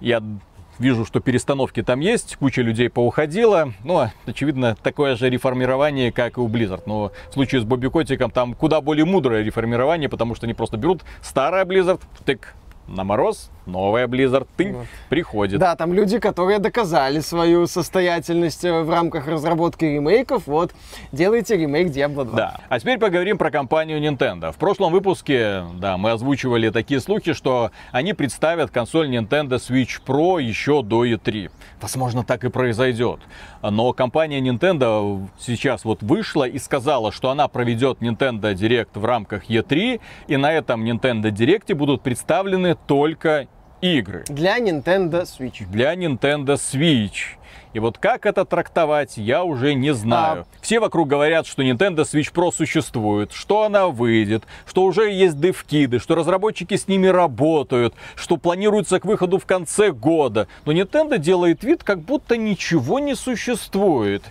[0.00, 0.22] Я
[0.78, 3.72] Вижу, что перестановки там есть, куча людей поуходила.
[3.82, 6.82] Ну, очевидно, такое же реформирование, как и у Blizzard.
[6.86, 10.76] Но в случае с Бобби Котиком там куда более мудрое реформирование, потому что они просто
[10.76, 12.54] берут старое Blizzard, тык,
[12.88, 14.86] на мороз, новая Blizzard, ты Вот.
[15.08, 15.58] приходит.
[15.58, 20.46] Да, там люди, которые доказали свою состоятельность э, в рамках разработки ремейков.
[20.46, 20.72] Вот,
[21.12, 22.36] делайте ремейк Diablo 2.
[22.36, 22.60] Да.
[22.68, 24.52] А теперь поговорим про компанию Nintendo.
[24.52, 30.40] В прошлом выпуске, да, мы озвучивали такие слухи, что они представят консоль Nintendo Switch Pro
[30.42, 31.50] еще до E3.
[31.80, 33.20] Возможно, так и произойдет.
[33.62, 39.50] Но компания Nintendo сейчас вот вышла и сказала, что она проведет Nintendo Direct в рамках
[39.50, 43.48] E3, и на этом Nintendo Direct будут представлены только
[43.80, 45.66] игры Для Nintendo Switch.
[45.70, 47.36] для Nintendo Switch.
[47.72, 50.46] И вот как это трактовать, я уже не знаю.
[50.62, 55.98] Все вокруг говорят, что Nintendo Switch Pro существует, что она выйдет, что уже есть девкиды,
[55.98, 60.48] что разработчики с ними работают, что планируется к выходу в конце года.
[60.64, 64.22] Но Nintendo делает вид, как будто ничего не существует.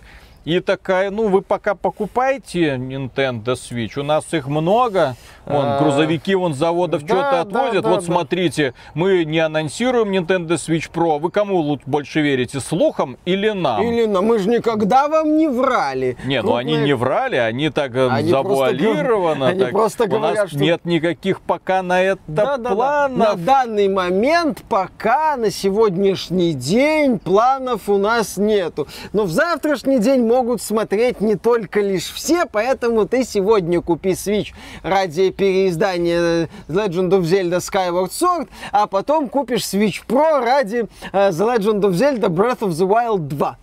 [0.46, 5.16] И такая, ну вы пока покупайте Nintendo Switch, у нас их много.
[5.44, 7.82] Вон, А, грузовики вон заводов да, что-то да, отвозят.
[7.82, 8.06] да, вот да.
[8.06, 11.18] смотрите, мы не анонсируем Nintendo Switch Pro.
[11.18, 13.82] Вы кому больше верите, слухам или нам?
[13.82, 16.16] Или, ну, мы же никогда вам не врали.
[16.24, 19.40] Не, ну они Крупные- не врали, они так Они просто завуалировано.
[19.46, 19.70] гов- они так.
[19.72, 22.70] просто У говорят, нас что- нет никаких пока на это Да-да-да.
[22.74, 23.18] планов.
[23.18, 28.86] На данный момент пока на сегодняшний день планов у нас нету.
[29.12, 34.48] Но в завтрашний день могут смотреть не только лишь все, поэтому ты сегодня купи Switch
[34.82, 41.56] ради переиздания Legend of Zelda Skyward Sword, а потом купишь Switch Pro ради э, The
[41.56, 43.56] Legend of Zelda Breath of the Wild 2.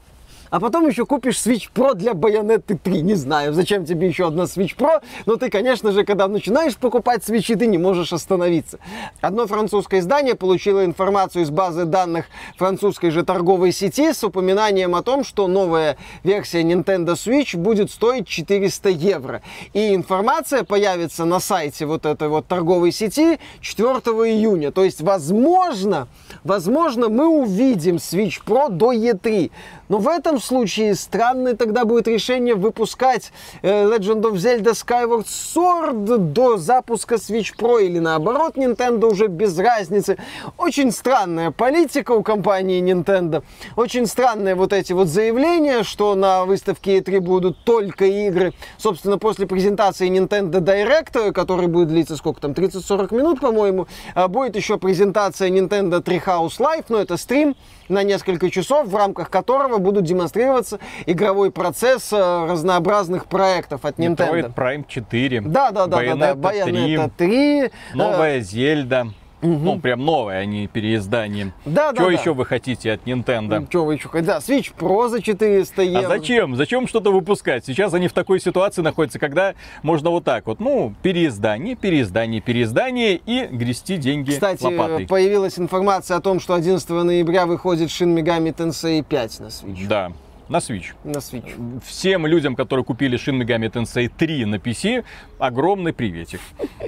[0.54, 3.01] А потом еще купишь Switch Pro для Bayonetta 3.
[3.01, 7.28] Не знаю, зачем тебе еще одна Switch Pro, но ты, конечно же, когда начинаешь покупать
[7.28, 8.78] Switch, ты не можешь остановиться.
[9.20, 12.26] Одно французское издание получило информацию из базы данных
[12.56, 18.28] французской же торговой сети с упоминанием о том, что новая версия Nintendo Switch будет стоить
[18.28, 19.41] 400 евро.
[19.74, 24.72] И информация появится на сайте вот этой вот торговой сети 4 июня.
[24.72, 26.08] То есть, возможно,
[26.43, 29.49] возможно, мы увидим Switch Pro до E3.
[29.89, 33.32] Но в этом случае странное тогда будет решение выпускать
[33.62, 39.58] э, Legend of Zelda Skyward Sword до запуска Switch Pro или наоборот Nintendo уже без
[39.58, 40.18] разницы.
[40.58, 43.44] Очень странная политика у компании Nintendo.
[43.76, 48.54] Очень странные вот эти вот заявления, что на выставке E3 будут только игры.
[48.78, 54.56] Собственно, после презентации Nintendo Direct, который будет длиться сколько там, 30-40 минут, по-моему, а будет
[54.56, 57.56] еще презентация Nintendo Treehouse Live, но это стрим
[57.90, 64.52] на несколько часов, в рамках которого будут демонстрироваться игровой процесс э, разнообразных проектов от Nintendo.
[64.52, 65.42] Metroid Prime 4.
[65.42, 66.34] Да, да, да, да, да.
[66.34, 67.60] Bayonetta 3, Bayonetta 3.
[67.66, 69.08] э, Новая Зельда.
[69.44, 71.54] Ну, прям новая, а не переиздание.
[71.66, 72.12] Да, да, Что да.
[72.12, 73.68] еще вы хотите от Nintendo?
[73.70, 74.32] Что вы еще хотите?
[74.34, 76.06] Да, Switch Pro за 400 евро.
[76.06, 76.56] А зачем?
[76.56, 77.66] Зачем что-то выпускать?
[77.66, 83.16] Сейчас они в такой ситуации находятся, когда можно вот так вот, ну, переиздание, переиздание, переиздание
[83.26, 85.08] и грести деньги Кстати, лопатой.
[85.08, 89.88] появилась информация о том, что 11 ноября выходит Shin Megami Tensei 5 на Switch.
[89.88, 90.12] Да,
[90.54, 90.93] на Switch.
[91.04, 91.82] На Switch.
[91.84, 95.04] Всем людям, которые купили Shin Megami Tensei 3 на PC,
[95.39, 96.39] огромный приветик.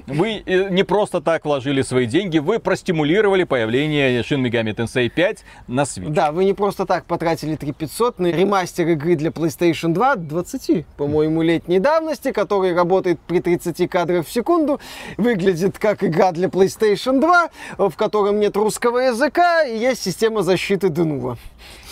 [0.06, 5.44] Вы э, не просто так вложили свои деньги, вы простимулировали появление Shin Megami Tensei 5
[5.68, 6.10] на Switch.
[6.10, 11.42] Да, вы не просто так потратили 3500 на ремастер игры для PlayStation 2 20, по-моему,
[11.42, 14.80] летней давности, который работает при 30 кадрах в секунду,
[15.18, 20.88] выглядит как игра для PlayStation 2, в котором нет русского языка и есть система защиты
[20.88, 21.38] Denuvo.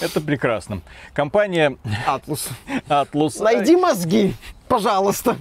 [0.01, 0.81] Это прекрасно.
[1.13, 2.49] Компания Atlus.
[2.87, 3.41] Atlus...
[3.41, 4.33] Найди мозги,
[4.67, 5.37] пожалуйста.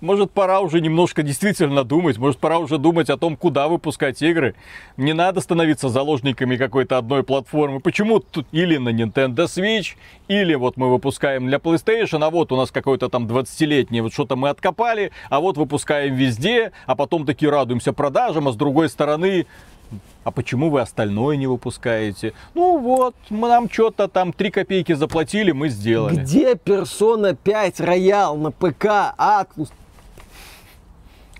[0.00, 2.18] Может, пора уже немножко действительно думать.
[2.18, 4.54] Может, пора уже думать о том, куда выпускать игры.
[4.96, 7.80] Не надо становиться заложниками какой-то одной платформы.
[7.80, 9.96] Почему тут или на Nintendo Switch,
[10.28, 14.36] или вот мы выпускаем для PlayStation, а вот у нас какой-то там 20-летний, вот что-то
[14.36, 19.46] мы откопали, а вот выпускаем везде, а потом таки радуемся продажам, а с другой стороны
[20.28, 22.34] а почему вы остальное не выпускаете?
[22.54, 26.16] Ну вот, мы нам что-то там 3 копейки заплатили, мы сделали.
[26.16, 29.70] Где Persona 5 Royal на ПК, Atlus?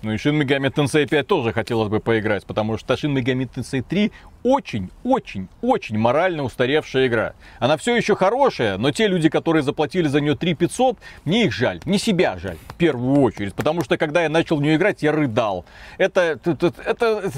[0.01, 3.83] Ну и Shin Megami Tensei 5 тоже хотелось бы поиграть, потому что Shin Megami Tensei
[3.87, 4.11] 3
[4.43, 7.33] очень, очень, очень морально устаревшая игра.
[7.59, 11.53] Она все еще хорошая, но те люди, которые заплатили за нее 3 500, мне их
[11.53, 13.53] жаль, не себя жаль, в первую очередь.
[13.53, 15.65] Потому что когда я начал в нее играть, я рыдал.
[15.97, 17.31] Это, это, это,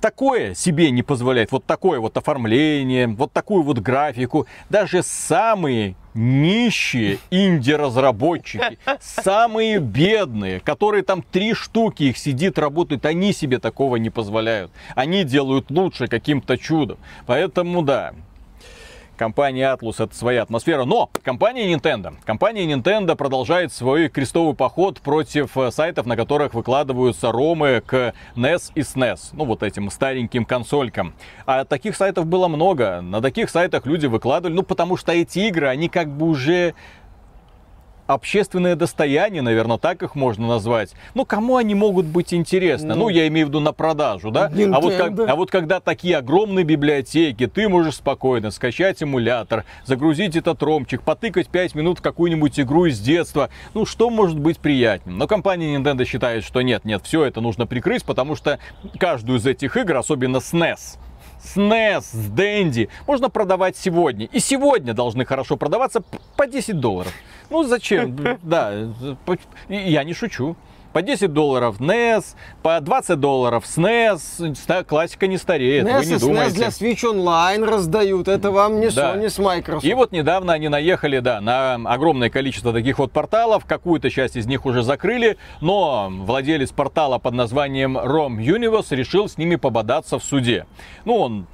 [0.00, 1.52] такое себе не позволяет.
[1.52, 4.46] Вот такое вот оформление, вот такую вот графику.
[4.70, 13.58] Даже самые нищие инди-разработчики, самые бедные, которые там три штуки их сидит, работают, они себе
[13.58, 14.72] такого не позволяют.
[14.94, 16.98] Они делают лучше каким-то чудом.
[17.26, 18.14] Поэтому да,
[19.18, 20.84] компания Atlus это своя атмосфера.
[20.84, 22.14] Но компания Nintendo.
[22.24, 28.72] Компания Nintendo продолжает свой крестовый поход против э, сайтов, на которых выкладываются ромы к NES
[28.74, 29.18] и SNES.
[29.32, 31.14] Ну, вот этим стареньким консолькам.
[31.44, 33.02] А таких сайтов было много.
[33.02, 36.74] На таких сайтах люди выкладывали, ну, потому что эти игры, они как бы уже
[38.08, 40.94] общественное достояние, наверное, так их можно назвать.
[41.14, 42.94] Ну, кому они могут быть интересны?
[42.94, 44.50] Ну, ну я имею в виду на продажу, да?
[44.72, 50.34] А вот, как, а вот когда такие огромные библиотеки, ты можешь спокойно скачать эмулятор, загрузить
[50.34, 53.50] этот ромчик, потыкать 5 минут в какую-нибудь игру из детства.
[53.74, 55.16] Ну, что может быть приятнее?
[55.16, 58.58] Но компания Nintendo считает, что нет, нет, все это нужно прикрыть, потому что
[58.98, 60.98] каждую из этих игр, особенно SNES,
[61.42, 64.26] SNES, с Dendy можно продавать сегодня.
[64.26, 66.02] И сегодня должны хорошо продаваться
[66.36, 67.12] по 10 долларов.
[67.50, 68.16] Ну зачем?
[68.42, 68.72] Да,
[69.68, 70.56] я не шучу.
[70.92, 74.84] По 10 долларов NES, по 20 долларов SNES.
[74.84, 76.50] Классика не стареет, NES вы не и думаете.
[76.50, 78.28] SNES для Switch Online раздают.
[78.28, 79.14] Это вам не да.
[79.14, 79.84] Sony с Microsoft.
[79.84, 83.64] И вот недавно они наехали, да, на огромное количество таких вот порталов.
[83.66, 89.36] Какую-то часть из них уже закрыли, но владелец портала под названием ROM Universe решил с
[89.36, 90.66] ними пободаться в суде.
[91.04, 91.46] Ну, он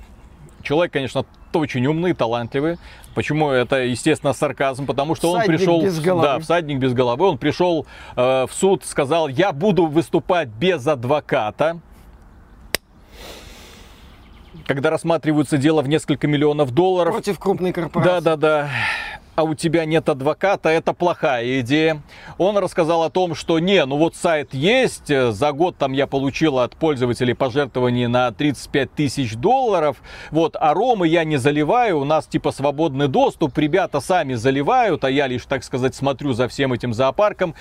[0.62, 2.78] человек, конечно, очень умный, талантливый.
[3.14, 4.86] Почему это, естественно, сарказм?
[4.86, 5.82] Потому что всадник он пришел...
[5.82, 6.26] Без головы.
[6.26, 7.26] Да, всадник без головы.
[7.28, 7.86] Он пришел
[8.16, 11.80] э, в суд, сказал, я буду выступать без адвоката.
[14.66, 17.12] Когда рассматривается дело в несколько миллионов долларов.
[17.12, 18.24] Против крупной корпорации.
[18.24, 18.70] Да, да, да
[19.34, 22.02] а у тебя нет адвоката, это плохая идея.
[22.38, 26.58] Он рассказал о том, что не, ну вот сайт есть, за год там я получил
[26.58, 32.26] от пользователей пожертвований на 35 тысяч долларов, вот, а ромы я не заливаю, у нас
[32.26, 36.94] типа свободный доступ, ребята сами заливают, а я лишь, так сказать, смотрю за всем этим
[36.94, 37.54] зоопарком.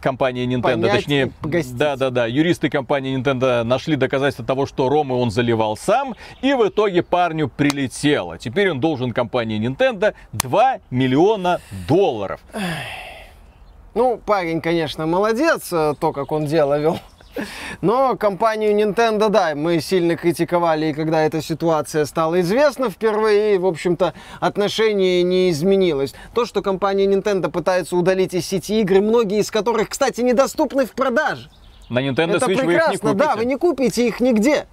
[0.00, 1.32] Компания Nintendo, Понять, точнее,
[1.72, 7.02] да-да-да, юристы компании Nintendo нашли доказательства того, что ромы он заливал сам, и в итоге
[7.02, 8.38] парню прилетело.
[8.38, 12.40] Теперь он должен компании Nintendo 2 миллиона долларов.
[13.94, 16.98] Ну, парень, конечно, молодец, э, то, как он дело вел.
[17.80, 23.66] Но компанию Nintendo, да, мы сильно критиковали, и когда эта ситуация стала известна впервые, в
[23.66, 26.14] общем-то, отношение не изменилось.
[26.34, 30.92] То, что компания Nintendo пытается удалить из сети игры, многие из которых, кстати, недоступны в
[30.92, 31.50] продаже.
[31.88, 33.14] На Nintendo Это Switch прекрасно, вы их не купите.
[33.14, 34.66] да, вы не купите их нигде.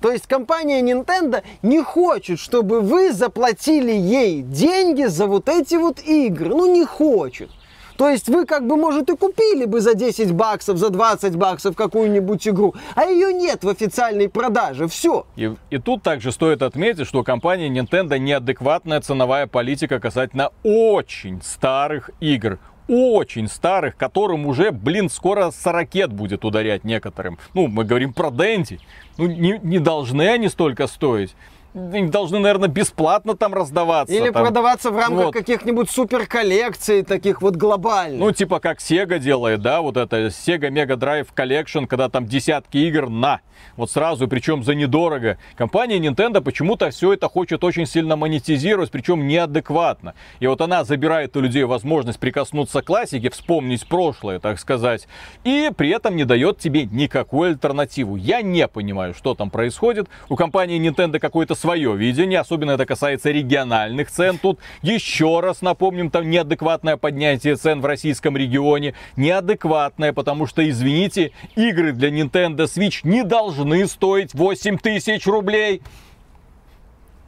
[0.00, 6.00] То есть компания Nintendo не хочет, чтобы вы заплатили ей деньги за вот эти вот
[6.00, 6.50] игры.
[6.50, 7.50] Ну, не хочет.
[7.96, 11.74] То есть вы как бы, может, и купили бы за 10 баксов, за 20 баксов
[11.74, 14.86] какую-нибудь игру, а ее нет в официальной продаже.
[14.86, 15.26] Все.
[15.36, 22.10] И, и тут также стоит отметить, что компания Nintendo неадекватная ценовая политика касательно очень старых
[22.20, 22.58] игр
[22.88, 27.38] очень старых, которым уже, блин, скоро 40 будет ударять некоторым.
[27.54, 28.80] Ну, мы говорим про Дэнди.
[29.18, 31.34] Ну, не, не должны они столько стоить
[31.76, 34.14] должны, наверное, бесплатно там раздаваться.
[34.14, 34.44] Или там.
[34.44, 35.34] продаваться в рамках вот.
[35.34, 38.18] каких-нибудь супер коллекций, таких вот глобальных.
[38.18, 42.78] Ну, типа как Sega делает, да, вот это Sega Mega Drive Collection, когда там десятки
[42.78, 43.40] игр на.
[43.76, 45.38] Вот сразу, причем за недорого.
[45.56, 50.14] Компания Nintendo почему-то все это хочет очень сильно монетизировать, причем неадекватно.
[50.40, 55.08] И вот она забирает у людей возможность прикоснуться к классике, вспомнить прошлое, так сказать,
[55.44, 58.16] и при этом не дает тебе никакую альтернативу.
[58.16, 60.08] Я не понимаю, что там происходит.
[60.28, 64.38] У компании Nintendo какой-то свое видение, особенно это касается региональных цен.
[64.38, 68.94] Тут еще раз напомним, там неадекватное поднятие цен в российском регионе.
[69.16, 75.82] Неадекватное, потому что, извините, игры для Nintendo Switch не должны стоить 8 тысяч рублей.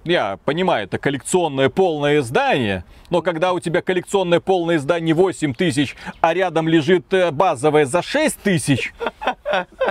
[0.05, 5.97] я понимаю, это коллекционное полное издание, но когда у тебя коллекционное полное издание 8 тысяч,
[6.21, 8.93] а рядом лежит э, базовое за 6 тысяч,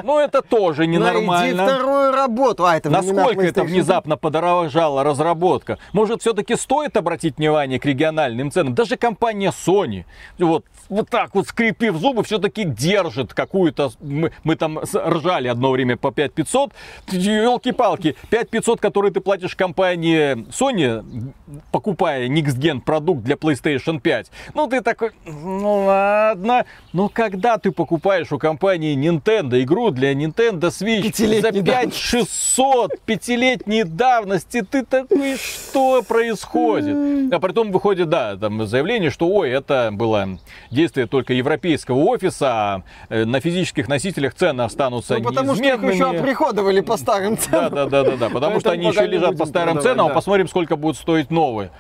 [0.04, 1.64] ну это тоже ненормально.
[1.64, 2.66] Найди вторую работу.
[2.66, 5.78] А, это Насколько это внезапно подорожала разработка?
[5.94, 8.76] Может, все-таки стоит обратить внимание к региональным ценам?
[8.76, 10.06] Даже компания Sony,
[10.38, 13.92] вот, вот так вот скрипив зубы, все-таки держит какую-то...
[14.00, 16.74] Мы, мы там ржали одно время по 5500.
[17.12, 21.34] Елки-палки, 5500, которые ты платишь компании Sony,
[21.72, 24.32] покупая Next Gen продукт для PlayStation 5.
[24.54, 26.66] Ну, ты такой, ну ладно.
[26.94, 34.62] Но когда ты покупаешь у компании Nintendo игру для Nintendo Switch за 5600 пятилетней давности,
[34.62, 37.34] ты такой, что происходит?
[37.34, 40.40] А потом выходит, да, там заявление, что, ой, это было
[40.72, 45.78] действие только европейского офиса, а э, на физических носителях цены останутся ну, потому неизменными.
[45.78, 47.74] что их еще оприходовали по старым ценам.
[47.74, 50.48] Да, да, да, да, да, потому что они еще лежат по старым ценам, а посмотрим,
[50.48, 51.72] сколько будут стоить новые.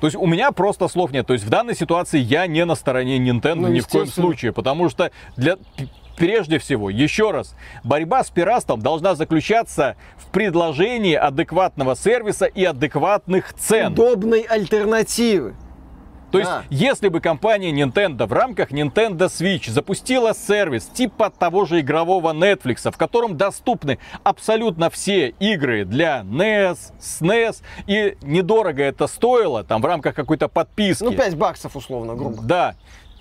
[0.00, 1.26] То есть у меня просто слов нет.
[1.26, 4.52] То есть в данной ситуации я не на стороне Nintendo ну, ни в коем случае,
[4.52, 5.56] потому что для
[6.18, 7.54] прежде всего, еще раз,
[7.84, 13.92] борьба с пиратством должна заключаться в предложении адекватного сервиса и адекватных цен.
[13.92, 15.54] Удобной альтернативы.
[16.30, 21.80] То есть, если бы компания Nintendo в рамках Nintendo Switch запустила сервис типа того же
[21.80, 29.64] игрового Netflix, в котором доступны абсолютно все игры для NES, SNES, и недорого это стоило,
[29.64, 31.02] там в рамках какой-то подписки.
[31.02, 32.42] Ну, 5 баксов условно, грубо.
[32.42, 32.74] Да.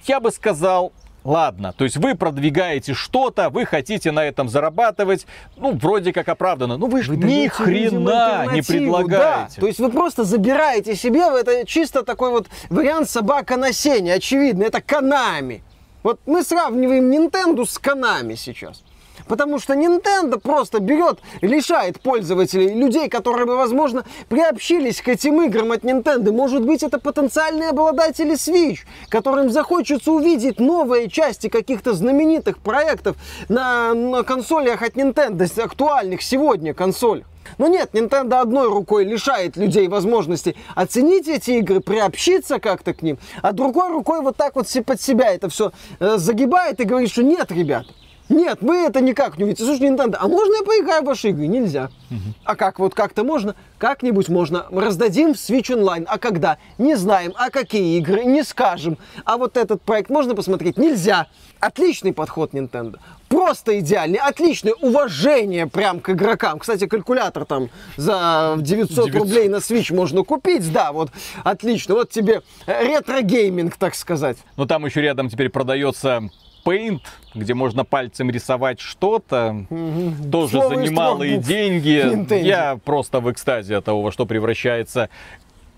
[0.05, 0.91] Я бы сказал,
[1.27, 6.77] Ладно, то есть вы продвигаете что-то, вы хотите на этом зарабатывать, ну, вроде как оправданно.
[6.77, 9.55] Ну, вы же ни хрена не предлагаете.
[9.55, 9.59] Да.
[9.59, 14.63] То есть вы просто забираете себе, это чисто такой вот вариант собака на сене, очевидно,
[14.63, 15.63] это Канами.
[16.01, 18.85] Вот мы сравниваем Nintendo с Канами сейчас.
[19.27, 25.71] Потому что Nintendo просто берет, лишает пользователей, людей, которые бы, возможно, приобщились к этим играм
[25.71, 26.31] от Nintendo.
[26.31, 33.17] Может быть, это потенциальные обладатели Switch, которым захочется увидеть новые части каких-то знаменитых проектов
[33.49, 37.25] на, на консолях от Nintendo, актуальных сегодня консолях.
[37.57, 43.17] Но нет, Nintendo одной рукой лишает людей возможности оценить эти игры, приобщиться как-то к ним,
[43.41, 47.23] а другой рукой вот так вот под себя это все э, загибает и говорит, что
[47.23, 47.85] нет, ребят,
[48.29, 49.63] нет, мы это никак не увидите.
[49.63, 51.47] Слушай, Nintendo, а можно я поиграю в ваши игры?
[51.47, 51.89] Нельзя.
[52.11, 52.19] Угу.
[52.43, 52.79] А как?
[52.79, 53.55] Вот как-то можно?
[53.77, 54.65] Как-нибудь можно.
[54.69, 56.05] Раздадим в Switch Online.
[56.07, 56.57] А когда?
[56.77, 57.33] Не знаем.
[57.37, 58.25] А какие игры?
[58.25, 58.97] Не скажем.
[59.23, 60.77] А вот этот проект можно посмотреть?
[60.77, 61.27] Нельзя.
[61.59, 62.99] Отличный подход Nintendo.
[63.29, 66.59] Просто идеальный, отличное уважение прям к игрокам.
[66.59, 69.15] Кстати, калькулятор там за 900, 900.
[69.15, 70.71] рублей на Switch можно купить.
[70.71, 71.11] Да, вот
[71.43, 71.95] отлично.
[71.95, 74.37] Вот тебе ретро-гейминг, так сказать.
[74.55, 76.29] Но там еще рядом теперь продается
[76.67, 76.99] Paint,
[77.33, 80.29] где можно пальцем рисовать что-то, угу.
[80.29, 82.03] тоже Слово за немалые деньги.
[82.03, 82.43] Nintendo.
[82.43, 85.09] Я просто в экстазе от того, во что превращается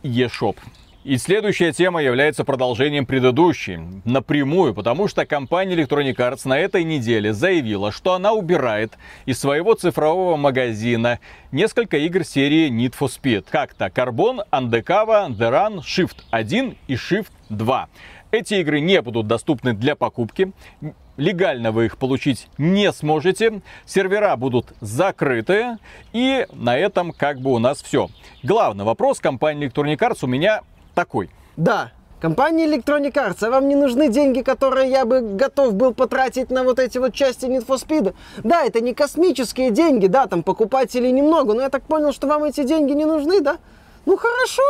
[0.02, 0.56] eShop.
[1.04, 3.80] И следующая тема является продолжением предыдущей.
[4.04, 9.76] Напрямую, потому что компания Electronic Arts на этой неделе заявила, что она убирает из своего
[9.76, 11.20] цифрового магазина
[11.52, 13.46] несколько игр серии Need for Speed.
[13.50, 17.88] Как-то Carbon, Undercover, The Run, Shift 1 и Shift 2.
[18.32, 20.52] Эти игры не будут доступны для покупки.
[21.18, 23.62] Легально вы их получить не сможете.
[23.86, 25.78] Сервера будут закрыты.
[26.14, 28.10] И на этом как бы у нас все.
[28.44, 30.62] Главный вопрос компании Electronic Arts у меня
[30.94, 31.30] такой.
[31.58, 36.50] Да, Компания Electronic Arts, а вам не нужны деньги, которые я бы готов был потратить
[36.50, 38.14] на вот эти вот части Need for Speed?
[38.44, 42.44] Да, это не космические деньги, да, там покупателей немного, но я так понял, что вам
[42.44, 43.58] эти деньги не нужны, да?
[44.06, 44.64] Ну хорошо,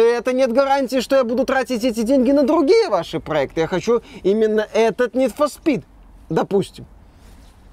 [0.00, 3.60] это нет гарантии, что я буду тратить эти деньги на другие ваши проекты.
[3.60, 5.84] Я хочу именно этот Need for Speed,
[6.28, 6.86] допустим.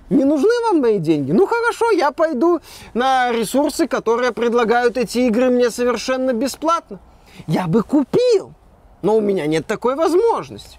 [0.10, 1.32] Не нужны вам мои деньги?
[1.32, 2.60] Ну хорошо, я пойду
[2.94, 7.00] на ресурсы, которые предлагают эти игры мне совершенно бесплатно.
[7.48, 8.54] Я бы купил,
[9.02, 10.78] но у меня нет такой возможности.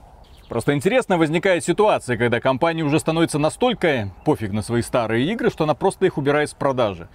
[0.49, 5.65] Просто интересно возникает ситуация, когда компания уже становится настолько пофиг на свои старые игры, что
[5.65, 7.09] она просто их убирает с продажи.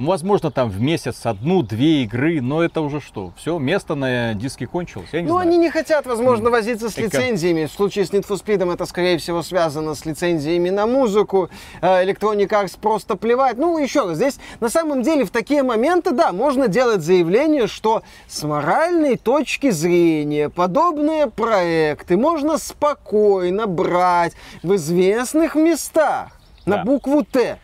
[0.00, 3.34] Ну, возможно, там в месяц одну-две игры, но это уже что?
[3.36, 5.46] Все, место на диске кончилось, я не ну, знаю.
[5.46, 7.66] они не хотят, возможно, возиться с лицензиями.
[7.66, 11.50] В случае с Need for Speed это, скорее всего, связано с лицензиями на музыку.
[11.82, 13.58] Э, Electronic Arts просто плевать.
[13.58, 18.02] Ну, еще раз, здесь на самом деле в такие моменты, да, можно делать заявление, что
[18.26, 24.32] с моральной точки зрения подобные проекты можно спокойно брать
[24.62, 26.84] в известных местах на да.
[26.84, 27.58] букву Т.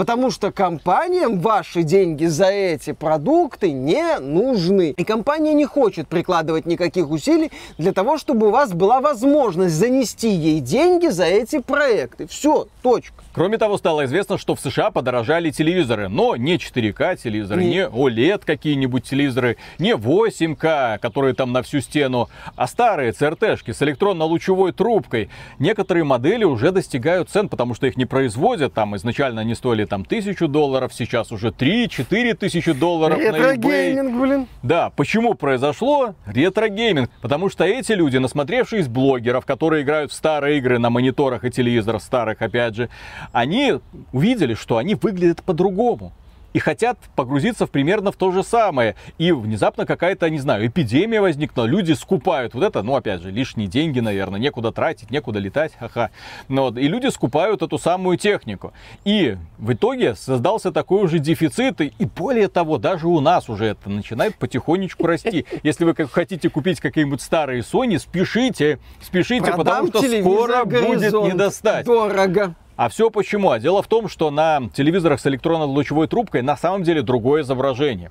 [0.00, 4.94] Потому что компаниям ваши деньги за эти продукты не нужны.
[4.96, 10.30] И компания не хочет прикладывать никаких усилий для того, чтобы у вас была возможность занести
[10.30, 12.26] ей деньги за эти проекты.
[12.26, 13.22] Все, точка.
[13.32, 17.86] Кроме того, стало известно, что в США подорожали телевизоры, но не 4К телевизоры, не, не
[17.86, 24.72] OLED какие-нибудь телевизоры, не 8К, которые там на всю стену, а старые CRT-шки с электронно-лучевой
[24.72, 25.30] трубкой.
[25.60, 28.74] Некоторые модели уже достигают цен, потому что их не производят.
[28.74, 34.46] Там изначально они стоили там тысячу долларов, сейчас уже 3-4 тысячи долларов Ретро-гейминг, блин.
[34.64, 36.14] Да, почему произошло?
[36.26, 37.10] Ретро-гейминг.
[37.22, 42.02] Потому что эти люди, насмотревшись блогеров, которые играют в старые игры на мониторах и телевизорах
[42.02, 42.88] старых, опять же,
[43.32, 43.80] они
[44.12, 46.12] увидели, что они выглядят по-другому
[46.52, 48.96] и хотят погрузиться в примерно в то же самое.
[49.18, 53.68] И внезапно какая-то, не знаю, эпидемия возникла, люди скупают вот это, ну, опять же, лишние
[53.68, 56.10] деньги, наверное, некуда тратить, некуда летать, ха-ха.
[56.48, 58.72] Ну, вот, и люди скупают эту самую технику.
[59.04, 63.88] И в итоге создался такой уже дефицит, и более того, даже у нас уже это
[63.88, 65.46] начинает потихонечку расти.
[65.62, 71.12] Если вы как хотите купить какие-нибудь старые Sony, спешите, спешите, Продам потому что скоро будет
[71.12, 71.86] не достать.
[71.86, 72.54] Дорого.
[72.80, 73.50] А все почему?
[73.50, 78.10] А дело в том, что на телевизорах с электронно-лучевой трубкой на самом деле другое изображение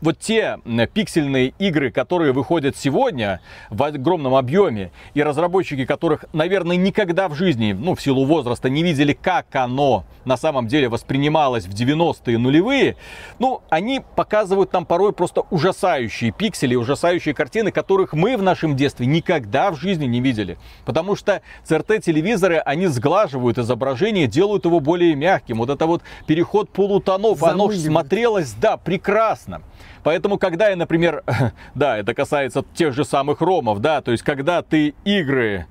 [0.00, 0.58] вот те
[0.94, 7.72] пиксельные игры, которые выходят сегодня в огромном объеме, и разработчики которых, наверное, никогда в жизни,
[7.72, 12.96] ну, в силу возраста, не видели, как оно на самом деле воспринималось в 90-е нулевые,
[13.38, 19.06] ну, они показывают нам порой просто ужасающие пиксели, ужасающие картины, которых мы в нашем детстве
[19.06, 20.58] никогда в жизни не видели.
[20.84, 25.58] Потому что CRT-телевизоры, они сглаживают изображение, делают его более мягким.
[25.58, 29.62] Вот это вот переход полутонов, оно смотрелось, да, прекрасно.
[30.02, 31.22] Поэтому, когда я, например,
[31.74, 35.66] да, это касается тех же самых ромов, да, то есть, когда ты игры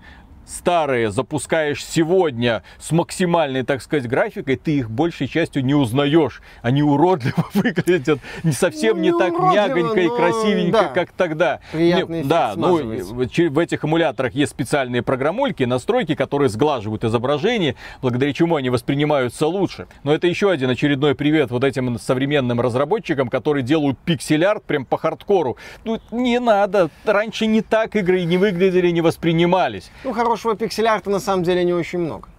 [0.49, 6.41] старые запускаешь сегодня с максимальной, так сказать, графикой, ты их большей частью не узнаешь.
[6.61, 10.87] Они уродливо выглядят, не совсем ну, не, не так мягонько и красивенько, да.
[10.87, 11.59] как тогда.
[11.73, 18.55] Не, да, ну, в этих эмуляторах есть специальные программульки, настройки, которые сглаживают изображение, благодаря чему
[18.55, 19.87] они воспринимаются лучше.
[20.03, 24.97] Но это еще один очередной привет вот этим современным разработчикам, которые делают пиксель-арт прям по
[24.97, 25.57] хардкору.
[25.83, 26.89] Ну, не надо.
[27.05, 29.91] Раньше не так игры не выглядели, не воспринимались.
[30.03, 32.29] Ну, хорошо хорошего пиксель-арта на самом деле не очень много.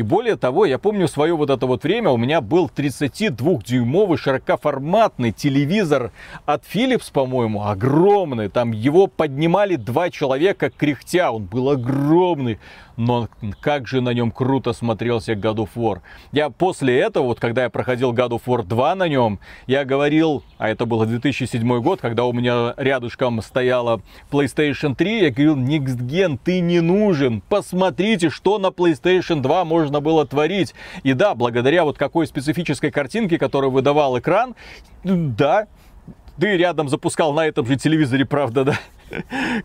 [0.00, 5.30] И более того, я помню свое вот это вот время, у меня был 32-дюймовый широкоформатный
[5.30, 6.10] телевизор
[6.46, 8.48] от Philips, по-моему, огромный.
[8.48, 12.58] Там его поднимали два человека кряхтя, он был огромный
[13.00, 13.28] но
[13.60, 16.00] как же на нем круто смотрелся God of War.
[16.32, 20.44] Я после этого, вот когда я проходил God of War 2 на нем, я говорил,
[20.58, 25.96] а это был 2007 год, когда у меня рядышком стояла PlayStation 3, я говорил, Next
[25.96, 30.74] Gen, ты не нужен, посмотрите, что на PlayStation 2 можно было творить.
[31.02, 34.54] И да, благодаря вот какой специфической картинке, которую выдавал экран,
[35.02, 35.66] да,
[36.38, 38.78] ты рядом запускал на этом же телевизоре, правда, да,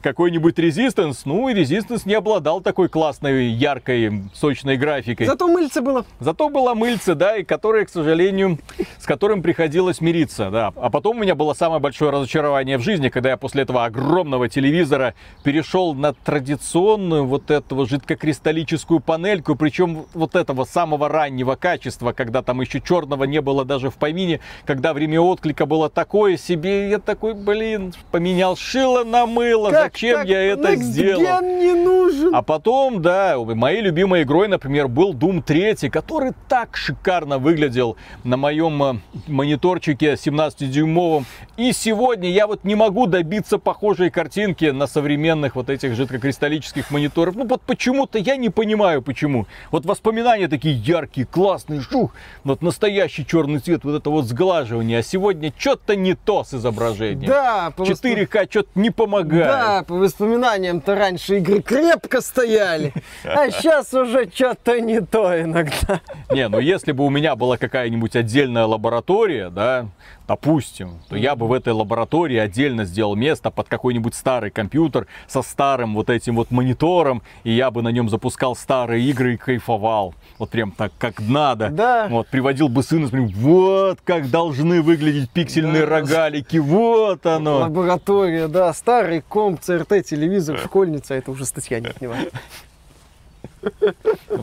[0.01, 1.19] какой-нибудь Resistance.
[1.25, 5.25] Ну, и Resistance не обладал такой классной, яркой, сочной графикой.
[5.25, 6.05] Зато мыльце было.
[6.19, 8.59] Зато было мыльце, да, и которое, к сожалению,
[8.99, 10.73] с которым приходилось мириться, да.
[10.75, 14.49] А потом у меня было самое большое разочарование в жизни, когда я после этого огромного
[14.49, 22.41] телевизора перешел на традиционную вот эту жидкокристаллическую панельку, причем вот этого самого раннего качества, когда
[22.41, 26.99] там еще черного не было даже в помине, когда время отклика было такое себе, я
[26.99, 30.27] такой, блин, поменял шило на мыло, как зачем так?
[30.27, 31.41] я это Next сделал?
[31.41, 32.33] не нужен.
[32.33, 38.37] А потом, да, моей любимой игрой, например, был Doom 3, который так шикарно выглядел на
[38.37, 38.95] моем э,
[39.27, 41.25] мониторчике 17-дюймовом.
[41.57, 47.35] И сегодня я вот не могу добиться похожей картинки на современных вот этих жидкокристаллических мониторах.
[47.35, 49.47] Ну вот почему-то я не понимаю почему.
[49.71, 52.13] Вот воспоминания такие яркие, классные, шух,
[52.43, 54.99] вот настоящий черный цвет, вот это вот сглаживание.
[54.99, 57.27] А сегодня что-то не то с изображением.
[57.27, 59.47] Да, 4К что-то не помогает помогает.
[59.47, 66.01] Да, по воспоминаниям-то раньше игры крепко стояли, а сейчас уже что-то не то иногда.
[66.31, 69.87] Не, ну если бы у меня была какая-нибудь отдельная лаборатория, да,
[70.27, 75.41] допустим, то я бы в этой лаборатории отдельно сделал место под какой-нибудь старый компьютер со
[75.41, 80.15] старым вот этим вот монитором, и я бы на нем запускал старые игры и кайфовал.
[80.37, 81.69] Вот прям так, как надо.
[81.69, 82.07] Да.
[82.09, 85.99] Вот, приводил бы сына, смотрю, вот как должны выглядеть пиксельные да.
[85.99, 87.59] рогалики, вот оно.
[87.59, 92.33] Лаборатория, да, старый комп, ЦРТ, телевизор, школьница, это уже статья не отнимает.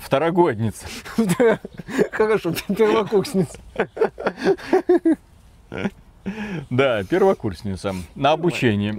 [0.00, 0.86] Второгодница.
[2.12, 3.58] Хорошо, первокурсница.
[6.70, 7.94] Да, первокурсница.
[8.14, 8.94] На обучении.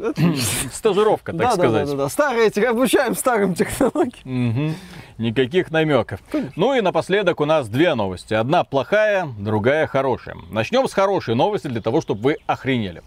[0.74, 1.86] Стажировка, так сказать.
[1.86, 2.10] Да, да, да.
[2.10, 4.76] Старые, обучаем старым технологиям.
[5.18, 6.20] Никаких намеков.
[6.56, 8.34] Ну и напоследок у нас две новости.
[8.34, 10.36] Одна плохая, другая хорошая.
[10.52, 13.04] Начнем с хорошей новости для того, чтобы вы охренели.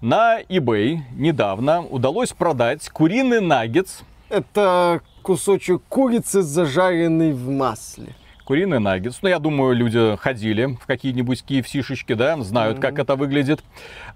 [0.00, 4.00] На eBay недавно удалось продать куриный наггетс.
[4.28, 8.14] Это кусочек курицы, зажаренный в масле.
[8.46, 9.18] Куриный наггетс.
[9.22, 12.80] Ну, я думаю, люди ходили в какие-нибудь KFC-шечки, да, знают, mm-hmm.
[12.80, 13.64] как это выглядит.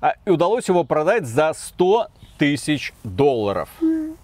[0.01, 2.07] А, и удалось его продать за 100
[2.39, 3.69] тысяч долларов.
[3.81, 4.17] Mm-hmm.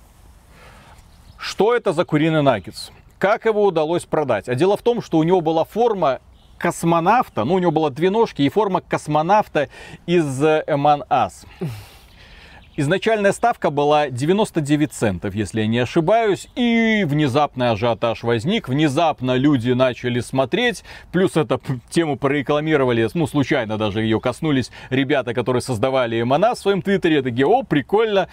[1.39, 2.91] Что это за куриный наггетс?
[3.19, 4.49] Как его удалось продать?
[4.49, 6.21] А дело в том, что у него была форма
[6.57, 9.71] космонавта, ну, у него было две ножки и форма космонавта
[10.07, 11.45] из Эман Ас.
[12.79, 19.71] Изначальная ставка была 99 центов, если я не ошибаюсь, и внезапный ажиотаж возник, внезапно люди
[19.71, 21.59] начали смотреть, плюс эту
[21.89, 27.47] тему прорекламировали, ну, случайно даже ее коснулись ребята, которые создавали Эмана в своем твиттере, такие,
[27.47, 28.29] о, прикольно,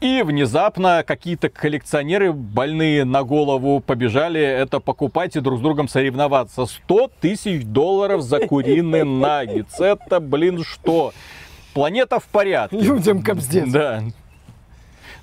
[0.00, 6.66] и внезапно какие-то коллекционеры, больные на голову, побежали это покупать и друг с другом соревноваться.
[6.66, 9.80] 100 тысяч долларов за куриный наггетс.
[9.80, 11.12] Это, блин, что?
[11.78, 12.76] Планета в порядке.
[12.76, 13.70] Людям капздец.
[13.70, 14.02] Да.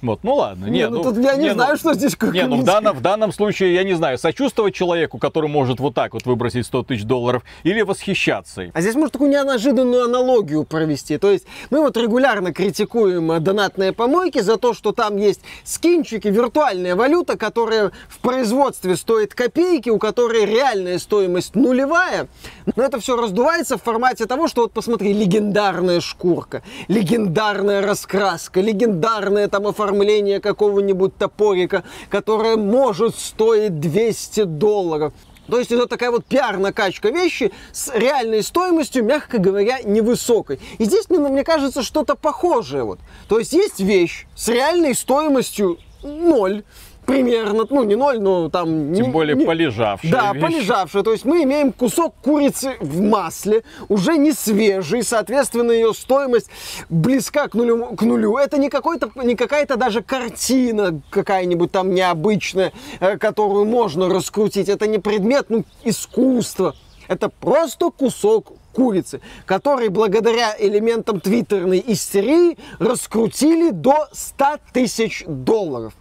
[0.02, 0.66] Вот, ну ладно.
[0.66, 2.64] Не, ну, ну тут я не, не знаю, ну, что здесь как Не, ну в
[2.64, 6.66] данном, в данном случае, я не знаю, сочувствовать человеку, который может вот так вот выбросить
[6.66, 8.72] 100 тысяч долларов, или восхищаться им.
[8.74, 11.18] А здесь можно такую неожиданную аналогию провести.
[11.18, 16.28] То есть мы вот регулярно критикуем э, донатные помойки за то, что там есть скинчики,
[16.28, 22.28] виртуальная валюта, которая в производстве стоит копейки, у которой реальная стоимость нулевая.
[22.76, 29.48] Но это все раздувается в формате того, что вот посмотри, легендарная шкурка, легендарная раскраска, легендарное
[29.48, 35.14] там оформление оформление какого-нибудь топорика, которое может стоить 200 долларов.
[35.48, 40.60] То есть это такая вот пиар-накачка вещи с реальной стоимостью, мягко говоря, невысокой.
[40.80, 42.84] И здесь, мне, мне кажется, что-то похожее.
[42.84, 43.00] Вот.
[43.28, 46.64] То есть есть вещь с реальной стоимостью ноль,
[47.06, 48.94] примерно, ну не ноль, но там...
[48.94, 50.42] Тем не, более не, полежавшая Да, вещь.
[50.42, 51.04] полежавшая.
[51.04, 56.50] То есть мы имеем кусок курицы в масле, уже не свежий, соответственно, ее стоимость
[56.90, 57.96] близка к нулю.
[57.96, 58.38] К нулю.
[58.38, 64.70] Это не, какой-то, не какая-то даже картина какая-нибудь там необычная, э, которую можно раскрутить.
[64.70, 66.76] Это не предмет ну, искусства.
[67.08, 75.94] Это просто кусок курицы, который благодаря элементам твиттерной истерии раскрутили до 100 тысяч долларов.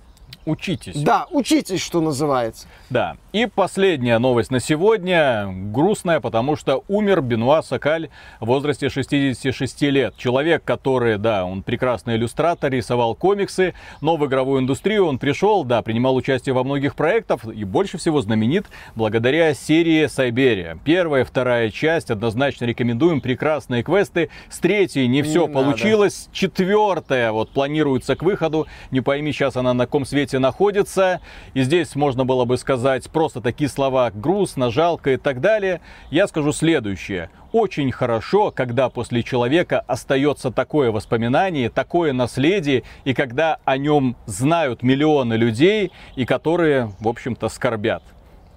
[0.47, 0.97] Учитесь.
[1.03, 2.67] Да, учитесь, что называется.
[2.95, 3.17] Да.
[3.33, 5.49] И последняя новость на сегодня.
[5.53, 10.15] Грустная, потому что умер Бенуа Сакаль в возрасте 66 лет.
[10.17, 15.83] Человек, который, да, он прекрасный иллюстратор, рисовал комиксы, но в игровую индустрию он пришел, да,
[15.83, 20.79] принимал участие во многих проектах и больше всего знаменит благодаря серии Сайберия.
[20.85, 23.21] Первая, вторая часть однозначно рекомендуем.
[23.21, 24.31] Прекрасные квесты.
[24.49, 26.27] С третьей не все не получилось.
[26.27, 26.39] Надо.
[26.39, 28.69] Четвертая вот планируется к выходу.
[28.93, 31.21] Не пойми сейчас она на ком свете находится.
[31.55, 35.81] И здесь можно было бы сказать просто такие слова грустно, жалко и так далее.
[36.11, 37.31] Я скажу следующее.
[37.53, 44.83] Очень хорошо, когда после человека остается такое воспоминание, такое наследие, и когда о нем знают
[44.83, 48.03] миллионы людей, и которые, в общем-то, скорбят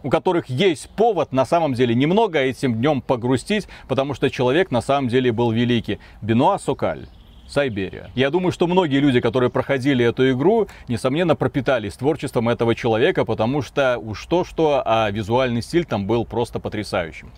[0.04, 4.82] у которых есть повод на самом деле немного этим днем погрустить, потому что человек на
[4.82, 6.00] самом деле был великий.
[6.22, 7.08] Бенуа Сокаль.
[7.48, 8.12] Сайберия.
[8.16, 13.62] Я думаю, что многие люди, которые проходили эту игру, несомненно пропитались творчеством этого человека, потому
[13.62, 17.32] что уж то-что, а визуальный стиль там был просто потрясающим.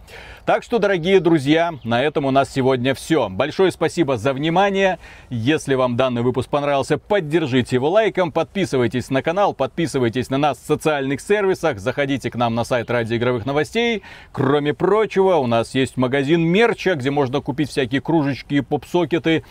[0.46, 3.30] Так что, дорогие друзья, на этом у нас сегодня все.
[3.30, 4.98] Большое спасибо за внимание.
[5.30, 10.66] Если вам данный выпуск понравился, поддержите его лайком, подписывайтесь на канал, подписывайтесь на нас в
[10.66, 14.02] социальных сервисах, заходите к нам на сайт Ради игровых новостей.
[14.32, 19.44] Кроме прочего, у нас есть магазин мерча, где можно купить всякие кружечки и поп-сокеты,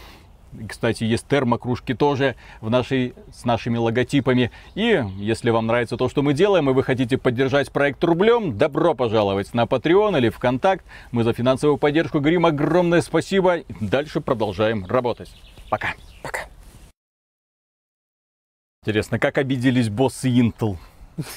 [0.69, 4.51] кстати, есть термокружки тоже в нашей, с нашими логотипами.
[4.75, 8.95] И если вам нравится то, что мы делаем, и вы хотите поддержать проект рублем, добро
[8.95, 10.85] пожаловать на Patreon или ВКонтакт.
[11.13, 13.59] Мы за финансовую поддержку говорим огромное спасибо.
[13.81, 15.31] Дальше продолжаем работать.
[15.71, 15.95] Пока.
[16.23, 16.41] Пока.
[18.83, 20.77] Интересно, как обиделись боссы Intel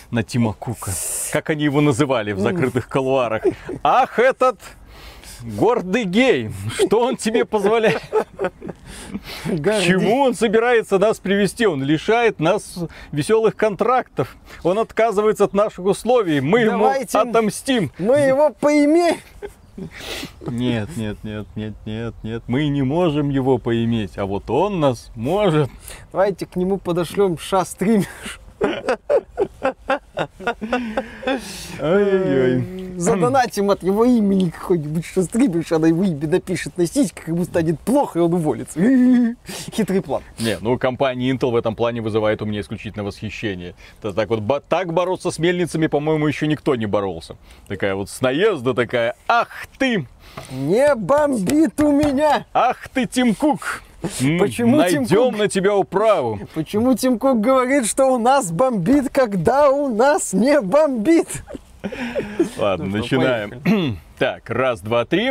[0.09, 0.91] на Тима Кука?
[1.33, 3.43] Как они его называли в закрытых колуарах?
[3.83, 4.59] Ах, этот
[5.43, 8.01] гордый гей, что он тебе позволяет?
[9.45, 11.65] К чему он собирается нас привести?
[11.65, 12.79] Он лишает нас
[13.11, 14.35] веселых контрактов.
[14.63, 16.41] Он отказывается от наших условий.
[16.41, 17.91] Мы Давайте ему отомстим.
[17.97, 19.17] Мы его поимеем.
[20.45, 22.43] Нет, нет, нет, нет, нет, нет.
[22.47, 25.69] Мы не можем его поиметь, а вот он нас может.
[26.11, 28.07] Давайте к нему подошлем ша-стример.
[31.79, 32.81] Ой-ой-ой.
[32.97, 37.79] Задонатим от его имени какой-нибудь, что стримишь, она его имя напишет на сиськах, ему станет
[37.79, 38.79] плохо, и он уволится.
[39.75, 40.21] Хитрый план.
[40.39, 43.73] Не, ну компания Intel в этом плане вызывает у меня исключительно восхищение.
[43.99, 47.37] Это так вот, так бороться с мельницами, по-моему, еще никто не боролся.
[47.67, 49.49] Такая вот с наезда такая, ах
[49.79, 50.05] ты,
[50.51, 52.45] Не бомбит у меня!
[52.53, 53.81] ах ты, Тим Кук.
[54.01, 55.37] Почему Тим Найдем Кук?
[55.37, 56.39] на тебя управу.
[56.55, 61.27] Почему Тим Кук говорит, что у нас бомбит, когда у нас не бомбит?
[62.57, 63.99] Ладно, Ну что, начинаем.
[64.17, 65.29] Так, раз, два, три.